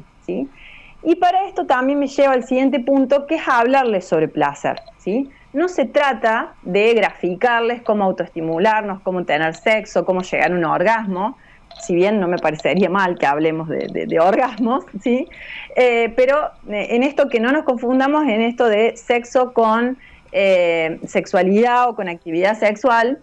Y 1.05 1.17
para 1.17 1.47
esto 1.47 1.67
también 1.67 1.99
me 1.99 2.07
lleva 2.07 2.35
al 2.35 2.45
siguiente 2.45 2.79
punto, 2.79 3.27
que 3.27 3.37
es 3.37 3.49
hablarles 3.49 4.07
sobre 4.07 4.29
placer. 4.29 4.81
¿sí? 4.99 5.29
No 5.53 5.69
se 5.69 5.85
trata 5.85 6.55
de 6.63 6.95
graficarles 6.95 7.83
cómo 7.83 8.05
autoestimularnos, 8.05 9.01
cómo 9.03 9.25
tener 9.25 9.55
sexo, 9.55 10.05
cómo 10.05 10.23
llegar 10.23 10.53
a 10.53 10.55
un 10.55 10.65
orgasmo, 10.65 11.37
si 11.81 11.95
bien 11.95 12.21
no 12.21 12.29
me 12.29 12.39
parecería 12.39 12.89
mal 12.89 13.19
que 13.19 13.27
hablemos 13.27 13.69
de, 13.69 14.21
orgasmos, 14.21 14.85
¿sí? 15.03 15.27
Eh, 15.75 16.13
pero 16.17 16.51
eh, 16.69 16.89
en 16.91 17.03
esto 17.03 17.29
que 17.29 17.41
no 17.41 17.51
nos 17.51 17.65
confundamos 17.65 18.25
en 18.25 18.43
esto 18.43 18.67
de 18.67 18.97
sexo 18.97 19.53
con 19.53 19.99
eh, 20.33 21.01
sexualidad 21.07 21.89
o 21.89 21.97
con 21.97 22.09
actividad 22.09 22.59
sexual, 22.59 23.19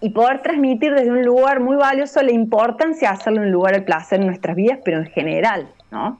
y 0.00 0.10
poder 0.10 0.42
transmitir 0.42 0.94
desde 0.94 1.10
un 1.10 1.22
lugar 1.22 1.60
muy 1.60 1.76
valioso 1.76 2.22
la 2.22 2.32
importancia 2.32 3.08
de 3.08 3.14
hacerlo 3.14 3.40
un 3.40 3.50
lugar 3.50 3.74
de 3.74 3.82
placer 3.82 4.20
en 4.20 4.26
nuestras 4.26 4.56
vidas, 4.56 4.78
pero 4.84 4.98
en 4.98 5.06
general, 5.06 5.68
¿no? 5.90 6.18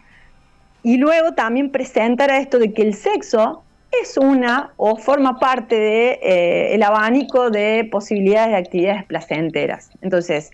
Y 0.83 0.99
luego 0.99 1.33
también 1.33 1.71
presentar 1.71 2.31
a 2.31 2.39
esto 2.39 2.59
de 2.59 2.73
que 2.73 2.83
el 2.83 2.95
sexo 2.95 3.63
es 4.03 4.19
una 4.19 4.73
o 4.77 4.97
forma 4.97 5.39
parte 5.39 5.77
del 5.77 6.21
de, 6.21 6.75
eh, 6.75 6.85
abanico 6.85 7.51
de 7.51 7.89
posibilidades 7.91 8.51
de 8.51 8.57
actividades 8.57 9.05
placenteras. 9.05 9.91
Entonces, 10.03 10.51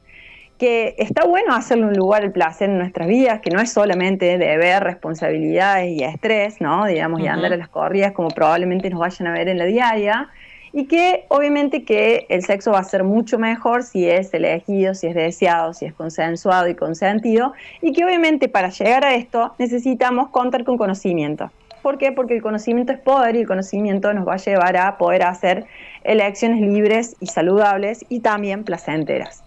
que 0.60 0.94
está 0.98 1.24
bueno 1.24 1.54
hacerle 1.54 1.86
un 1.86 1.94
lugar 1.94 2.22
el 2.22 2.32
placer 2.32 2.68
en 2.68 2.76
nuestras 2.76 3.08
vidas, 3.08 3.40
que 3.40 3.48
no 3.50 3.60
es 3.60 3.72
solamente 3.72 4.36
deber, 4.36 4.84
responsabilidades 4.84 5.90
y 5.90 6.04
estrés, 6.04 6.60
¿no? 6.60 6.84
Digamos, 6.84 7.22
y 7.22 7.26
andar 7.26 7.54
a 7.54 7.56
las 7.56 7.68
corridas 7.68 8.12
como 8.12 8.28
probablemente 8.28 8.90
nos 8.90 9.00
vayan 9.00 9.28
a 9.28 9.32
ver 9.32 9.48
en 9.48 9.56
la 9.56 9.64
diaria, 9.64 10.28
y 10.72 10.86
que 10.86 11.24
obviamente 11.28 11.84
que 11.84 12.26
el 12.28 12.42
sexo 12.42 12.72
va 12.72 12.78
a 12.78 12.84
ser 12.84 13.04
mucho 13.04 13.38
mejor 13.38 13.82
si 13.82 14.08
es 14.08 14.32
elegido, 14.34 14.94
si 14.94 15.08
es 15.08 15.14
deseado, 15.14 15.74
si 15.74 15.86
es 15.86 15.94
consensuado 15.94 16.68
y 16.68 16.74
consentido, 16.74 17.52
y 17.82 17.92
que 17.92 18.04
obviamente 18.04 18.48
para 18.48 18.70
llegar 18.70 19.04
a 19.04 19.14
esto 19.14 19.54
necesitamos 19.58 20.30
contar 20.30 20.64
con 20.64 20.78
conocimiento. 20.78 21.50
¿Por 21.82 21.98
qué? 21.98 22.12
Porque 22.12 22.36
el 22.36 22.42
conocimiento 22.42 22.92
es 22.92 22.98
poder 22.98 23.36
y 23.36 23.40
el 23.40 23.46
conocimiento 23.46 24.12
nos 24.12 24.28
va 24.28 24.34
a 24.34 24.36
llevar 24.36 24.76
a 24.76 24.98
poder 24.98 25.22
hacer 25.22 25.64
elecciones 26.04 26.60
libres 26.60 27.16
y 27.20 27.26
saludables 27.26 28.04
y 28.08 28.20
también 28.20 28.64
placenteras. 28.64 29.42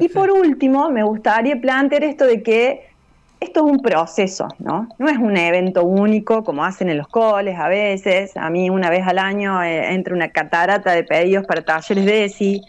Y 0.00 0.08
por 0.08 0.32
último, 0.32 0.90
me 0.90 1.04
gustaría 1.04 1.60
plantear 1.60 2.02
esto 2.02 2.24
de 2.24 2.42
que 2.42 2.88
esto 3.44 3.66
es 3.66 3.72
un 3.72 3.80
proceso, 3.80 4.48
¿no? 4.58 4.88
No 4.98 5.08
es 5.08 5.18
un 5.18 5.36
evento 5.36 5.84
único 5.84 6.42
como 6.42 6.64
hacen 6.64 6.88
en 6.88 6.98
los 6.98 7.08
coles 7.08 7.58
a 7.58 7.68
veces. 7.68 8.36
A 8.36 8.50
mí 8.50 8.70
una 8.70 8.90
vez 8.90 9.06
al 9.06 9.18
año 9.18 9.62
eh, 9.62 9.92
entra 9.94 10.14
una 10.14 10.30
catarata 10.30 10.92
de 10.92 11.04
pedidos 11.04 11.46
para 11.46 11.62
talleres 11.62 12.04
de 12.04 12.24
ESI. 12.24 12.62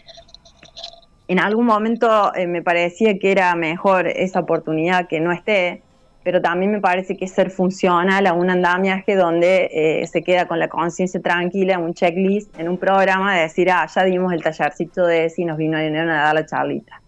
En 1.28 1.40
algún 1.40 1.66
momento 1.66 2.32
eh, 2.34 2.46
me 2.46 2.62
parecía 2.62 3.18
que 3.18 3.32
era 3.32 3.54
mejor 3.56 4.06
esa 4.06 4.40
oportunidad 4.40 5.08
que 5.08 5.20
no 5.20 5.32
esté 5.32 5.82
pero 6.26 6.42
también 6.42 6.72
me 6.72 6.80
parece 6.80 7.16
que 7.16 7.28
ser 7.28 7.52
funcional 7.52 8.26
a 8.26 8.32
un 8.32 8.50
andamiaje 8.50 9.14
donde 9.14 9.70
eh, 9.72 10.08
se 10.08 10.24
queda 10.24 10.48
con 10.48 10.58
la 10.58 10.66
conciencia 10.66 11.22
tranquila, 11.22 11.78
un 11.78 11.94
checklist 11.94 12.58
en 12.58 12.68
un 12.68 12.78
programa 12.78 13.36
de 13.36 13.42
decir, 13.42 13.70
ah, 13.70 13.86
ya 13.86 14.02
dimos 14.02 14.32
el 14.32 14.42
tallercito 14.42 15.06
de 15.06 15.30
si 15.30 15.44
nos 15.44 15.56
vino 15.56 15.78
a 15.78 15.82
dar 15.82 16.34
la 16.34 16.44
charlita. 16.44 17.00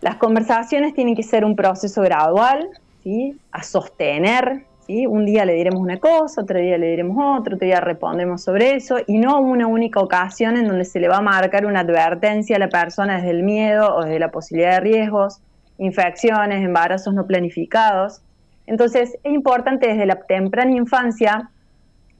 Las 0.00 0.16
conversaciones 0.16 0.94
tienen 0.94 1.14
que 1.14 1.22
ser 1.22 1.44
un 1.44 1.56
proceso 1.56 2.02
gradual, 2.02 2.68
¿sí? 3.02 3.38
a 3.52 3.62
sostener. 3.62 4.64
¿sí? 4.86 5.06
Un 5.06 5.26
día 5.26 5.44
le 5.44 5.54
diremos 5.54 5.80
una 5.80 5.98
cosa, 5.98 6.40
otro 6.42 6.58
día 6.58 6.78
le 6.78 6.88
diremos 6.88 7.16
otro, 7.18 7.56
otro 7.56 7.66
día 7.66 7.80
respondemos 7.80 8.42
sobre 8.42 8.76
eso, 8.76 8.96
y 9.06 9.18
no 9.18 9.40
una 9.40 9.66
única 9.66 10.00
ocasión 10.00 10.56
en 10.56 10.68
donde 10.68 10.84
se 10.84 11.00
le 11.00 11.08
va 11.08 11.18
a 11.18 11.22
marcar 11.22 11.66
una 11.66 11.80
advertencia 11.80 12.56
a 12.56 12.58
la 12.58 12.68
persona 12.68 13.16
desde 13.16 13.30
el 13.30 13.42
miedo 13.42 13.94
o 13.94 14.04
desde 14.04 14.18
la 14.18 14.30
posibilidad 14.30 14.72
de 14.74 14.80
riesgos 14.80 15.40
infecciones, 15.76 16.62
embarazos 16.62 17.14
no 17.14 17.26
planificados. 17.26 18.22
Entonces 18.66 19.18
es 19.22 19.32
importante 19.32 19.88
desde 19.88 20.06
la 20.06 20.16
temprana 20.16 20.70
infancia 20.70 21.50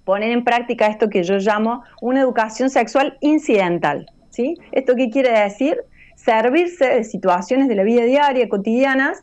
poner 0.04 0.30
en 0.32 0.44
práctica 0.44 0.86
esto 0.86 1.08
que 1.08 1.22
yo 1.22 1.36
llamo 1.36 1.84
una 2.00 2.20
educación 2.20 2.70
sexual 2.70 3.16
incidental. 3.20 4.06
¿sí? 4.30 4.56
¿Esto 4.72 4.94
qué 4.96 5.10
quiere 5.10 5.30
decir? 5.30 5.78
Servirse 6.24 6.86
de 6.86 7.04
situaciones 7.04 7.68
de 7.68 7.74
la 7.74 7.82
vida 7.82 8.04
diaria, 8.04 8.48
cotidianas, 8.48 9.22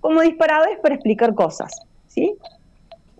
como 0.00 0.20
disparadores 0.20 0.78
para 0.80 0.94
explicar 0.94 1.34
cosas. 1.34 1.72
¿sí? 2.06 2.36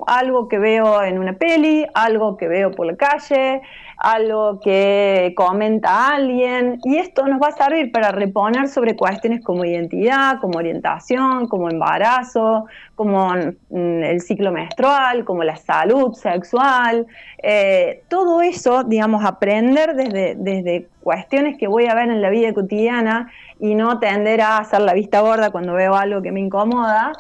Algo 0.07 0.49
que 0.49 0.59
veo 0.59 1.03
en 1.03 1.19
una 1.19 1.35
peli, 1.35 1.87
algo 1.95 2.37
que 2.37 2.49
veo 2.49 2.71
por 2.71 2.87
la 2.87 2.97
calle, 2.97 3.63
algo 3.97 4.61
que 4.61 5.33
comenta 5.37 6.15
alguien, 6.15 6.81
y 6.85 6.99
esto 6.99 7.27
nos 7.27 7.41
va 7.41 7.49
a 7.49 7.53
servir 7.53 7.91
para 7.93 8.13
reponer 8.13 8.69
sobre 8.69 8.95
cuestiones 8.95 9.43
como 9.43 9.65
identidad, 9.65 10.39
como 10.41 10.59
orientación, 10.59 11.49
como 11.49 11.71
embarazo, 11.71 12.67
como 12.95 13.35
mm, 13.35 14.03
el 14.03 14.21
ciclo 14.21 14.53
menstrual, 14.53 15.25
como 15.25 15.45
la 15.45 15.57
salud 15.57 16.13
sexual, 16.13 17.07
eh, 17.43 18.03
todo 18.09 18.43
eso, 18.43 18.85
digamos, 18.85 19.25
aprender 19.25 19.95
desde, 19.95 20.35
desde 20.37 20.89
cuestiones 21.03 21.57
que 21.57 21.67
voy 21.67 21.87
a 21.87 21.95
ver 21.95 22.11
en 22.11 22.21
la 22.21 22.29
vida 22.29 22.53
cotidiana 22.53 23.31
y 23.59 23.75
no 23.75 23.99
tender 23.99 24.43
a 24.43 24.59
hacer 24.59 24.83
la 24.83 24.93
vista 24.93 25.21
gorda 25.21 25.51
cuando 25.51 25.73
veo 25.73 25.95
algo 25.95 26.21
que 26.21 26.33
me 26.33 26.41
incomoda. 26.41 27.13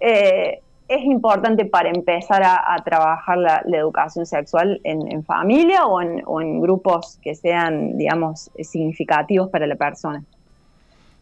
Eh, 0.00 0.60
es 0.88 1.04
importante 1.04 1.66
para 1.66 1.90
empezar 1.90 2.42
a, 2.42 2.76
trabajar 2.84 3.36
la, 3.36 3.62
educación 3.72 4.24
sexual 4.24 4.80
en, 4.84 5.22
familia 5.24 5.86
o 5.86 6.00
en, 6.00 6.60
grupos 6.60 7.18
que 7.22 7.34
sean, 7.34 7.96
digamos, 7.98 8.50
significativos 8.60 9.50
para 9.50 9.66
la 9.66 9.76
persona. 9.76 10.24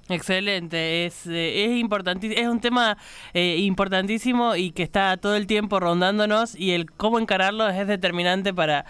Excelente, 0.09 1.05
es, 1.05 1.27
eh, 1.27 1.65
es 1.65 2.39
es 2.39 2.49
un 2.49 2.61
tema 2.61 2.97
eh, 3.35 3.57
importantísimo 3.59 4.55
y 4.55 4.71
que 4.71 4.85
está 4.85 5.17
todo 5.17 5.35
el 5.35 5.49
tiempo 5.49 5.81
rondándonos 5.81 6.55
y 6.55 6.71
el 6.71 6.89
cómo 6.93 7.19
encararlo 7.19 7.69
es 7.69 7.89
determinante 7.89 8.55
para, 8.55 8.85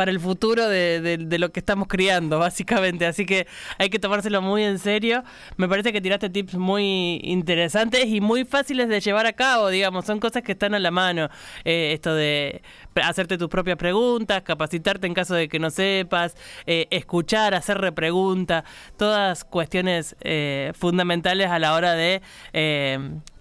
para 0.00 0.12
el 0.12 0.18
futuro 0.18 0.66
de, 0.66 1.36
lo 1.38 1.52
que 1.52 1.60
estamos 1.60 1.86
criando, 1.86 2.38
básicamente. 2.38 3.04
Así 3.04 3.26
que 3.26 3.46
hay 3.76 3.90
que 3.90 3.98
tomárselo 3.98 4.40
muy 4.40 4.64
en 4.64 4.78
serio. 4.78 5.22
Me 5.58 5.68
parece 5.68 5.92
que 5.92 6.00
tiraste 6.00 6.30
tips 6.30 6.54
muy 6.54 7.20
interesantes 7.22 8.06
y 8.06 8.22
muy 8.22 8.46
fáciles 8.46 8.88
de 8.88 8.98
llevar 9.00 9.26
a 9.26 9.34
cabo, 9.34 9.68
digamos. 9.68 10.06
Son 10.06 10.18
cosas 10.18 10.42
que 10.42 10.52
están 10.52 10.74
a 10.74 10.78
la 10.78 10.90
mano. 10.90 11.28
Eh, 11.66 11.92
esto 11.92 12.14
de 12.14 12.62
hacerte 12.94 13.36
tus 13.36 13.50
propias 13.50 13.76
preguntas, 13.76 14.40
capacitarte 14.40 15.06
en 15.06 15.12
caso 15.12 15.34
de 15.34 15.50
que 15.50 15.58
no 15.58 15.68
sepas, 15.68 16.34
eh, 16.64 16.86
escuchar, 16.90 17.52
hacer 17.52 17.76
repregunta, 17.76 18.64
todas 18.96 19.44
cuestiones 19.44 20.16
eh, 20.22 20.72
fundamentales 20.78 21.50
a 21.50 21.58
la 21.58 21.74
hora 21.74 21.92
de 21.92 22.22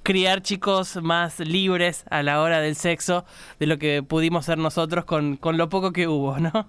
criar 0.04 0.42
chicos 0.42 0.98
más 1.02 1.40
libres 1.40 2.06
a 2.10 2.24
la 2.24 2.42
hora 2.42 2.60
del 2.62 2.76
sexo 2.76 3.26
de 3.60 3.68
lo 3.68 3.78
que 3.78 4.04
pudimos 4.04 4.46
ser 4.46 4.58
nosotros 4.58 5.06
con, 5.06 5.38
con 5.38 5.58
lo 5.58 5.70
poco 5.70 5.92
que 5.92 6.08
hubo, 6.08 6.38
¿no? 6.40 6.68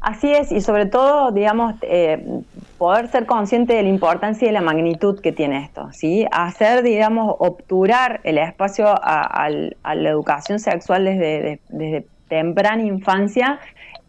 Así 0.00 0.32
es, 0.32 0.50
y 0.50 0.62
sobre 0.62 0.86
todo, 0.86 1.30
digamos, 1.30 1.74
eh, 1.82 2.42
poder 2.78 3.08
ser 3.08 3.26
consciente 3.26 3.74
de 3.74 3.82
la 3.82 3.90
importancia 3.90 4.46
y 4.46 4.48
de 4.48 4.52
la 4.52 4.62
magnitud 4.62 5.20
que 5.20 5.30
tiene 5.30 5.62
esto, 5.62 5.92
¿sí? 5.92 6.26
Hacer, 6.32 6.82
digamos, 6.82 7.34
obturar 7.38 8.20
el 8.24 8.38
espacio 8.38 8.86
a, 8.88 9.50
la 9.50 10.08
educación 10.08 10.58
sexual 10.58 11.04
desde, 11.04 11.60
desde 11.68 12.06
temprana 12.28 12.82
infancia 12.82 13.60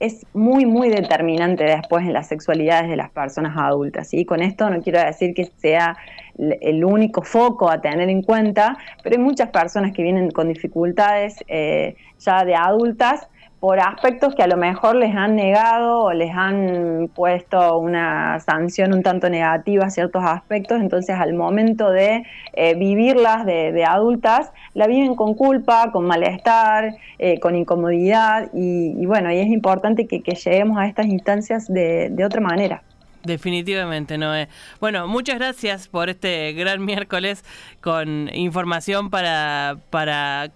es 0.01 0.25
muy, 0.33 0.65
muy 0.65 0.89
determinante 0.89 1.63
después 1.63 2.05
en 2.05 2.13
las 2.13 2.27
sexualidades 2.27 2.89
de 2.89 2.95
las 2.95 3.11
personas 3.11 3.55
adultas. 3.55 4.07
¿sí? 4.07 4.25
Con 4.25 4.41
esto 4.41 4.69
no 4.69 4.81
quiero 4.81 4.99
decir 4.99 5.33
que 5.35 5.45
sea 5.45 5.95
el 6.37 6.83
único 6.83 7.21
foco 7.21 7.69
a 7.69 7.81
tener 7.81 8.09
en 8.09 8.21
cuenta, 8.21 8.77
pero 9.03 9.15
hay 9.15 9.21
muchas 9.21 9.49
personas 9.49 9.93
que 9.93 10.03
vienen 10.03 10.31
con 10.31 10.47
dificultades 10.47 11.43
eh, 11.47 11.95
ya 12.19 12.45
de 12.45 12.55
adultas 12.55 13.27
por 13.59 13.79
aspectos 13.79 14.33
que 14.33 14.41
a 14.41 14.47
lo 14.47 14.57
mejor 14.57 14.95
les 14.95 15.15
han 15.15 15.35
negado 15.35 15.99
o 15.99 16.13
les 16.13 16.31
han 16.33 17.11
puesto 17.13 17.77
una 17.77 18.39
sanción 18.39 18.91
un 18.91 19.03
tanto 19.03 19.29
negativa 19.29 19.85
a 19.85 19.91
ciertos 19.91 20.23
aspectos, 20.25 20.81
entonces 20.81 21.15
al 21.15 21.35
momento 21.35 21.91
de 21.91 22.23
eh, 22.53 22.73
vivirlas 22.73 23.45
de, 23.45 23.85
adultas, 23.85 24.51
la 24.73 24.87
viven 24.87 25.15
con 25.15 25.35
culpa, 25.35 25.91
con 25.91 26.05
malestar, 26.05 26.95
eh, 27.19 27.39
con 27.39 27.55
incomodidad 27.55 28.49
y, 28.51 29.05
bueno, 29.05 29.31
y 29.31 29.37
es 29.37 29.47
importante 29.47 30.07
que, 30.07 30.21
lleguemos 30.21 30.79
a 30.79 30.87
estas 30.87 31.05
instancias 31.05 31.67
de 31.67 32.25
otra 32.25 32.41
manera. 32.41 32.81
Definitivamente, 33.23 34.17
Noé. 34.17 34.47
Bueno, 34.79 35.07
muchas 35.07 35.37
gracias 35.37 35.87
por 35.87 36.09
este 36.09 36.53
gran 36.53 36.83
miércoles 36.83 37.45
con 37.79 38.31
información 38.33 39.11
para, 39.11 39.77
para, 39.91 40.49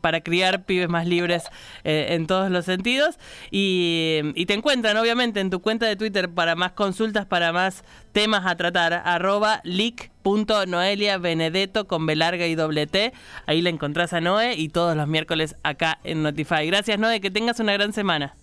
para 0.00 0.20
criar 0.20 0.64
pibes 0.64 0.88
más 0.88 1.04
libres 1.06 1.42
eh, 1.82 2.06
en 2.10 2.28
todos 2.28 2.48
los 2.50 2.64
sentidos. 2.64 3.18
Y, 3.50 4.20
te 4.46 4.54
encuentran, 4.54 4.96
obviamente, 4.96 5.40
en 5.40 5.50
tu 5.50 5.60
cuenta 5.60 5.86
de 5.86 5.96
Twitter 5.96 6.28
para 6.28 6.54
más 6.54 6.70
consultas, 6.72 7.26
para 7.26 7.52
más 7.52 7.82
temas 8.12 8.46
a 8.46 8.54
tratar, 8.56 9.02
arroba 9.04 9.60
leak.noeliabenedetto 9.64 11.88
con 11.88 12.06
B 12.06 12.14
larga 12.14 12.46
y 12.46 12.54
doble 12.54 12.86
T. 12.86 13.12
Ahí 13.46 13.62
la 13.62 13.70
encontrás 13.70 14.12
a 14.12 14.20
Noé 14.20 14.54
y 14.54 14.68
todos 14.68 14.96
los 14.96 15.08
miércoles 15.08 15.56
acá 15.64 15.98
en 16.04 16.22
Notify. 16.22 16.64
Gracias, 16.66 17.00
Noé, 17.00 17.20
que 17.20 17.32
tengas 17.32 17.58
una 17.58 17.72
gran 17.72 17.92
semana. 17.92 18.36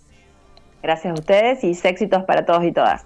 Gracias 0.83 1.11
a 1.11 1.13
ustedes 1.13 1.63
y 1.63 1.71
éxitos 1.87 2.23
para 2.23 2.45
todos 2.45 2.65
y 2.65 2.73
todas. 2.73 3.05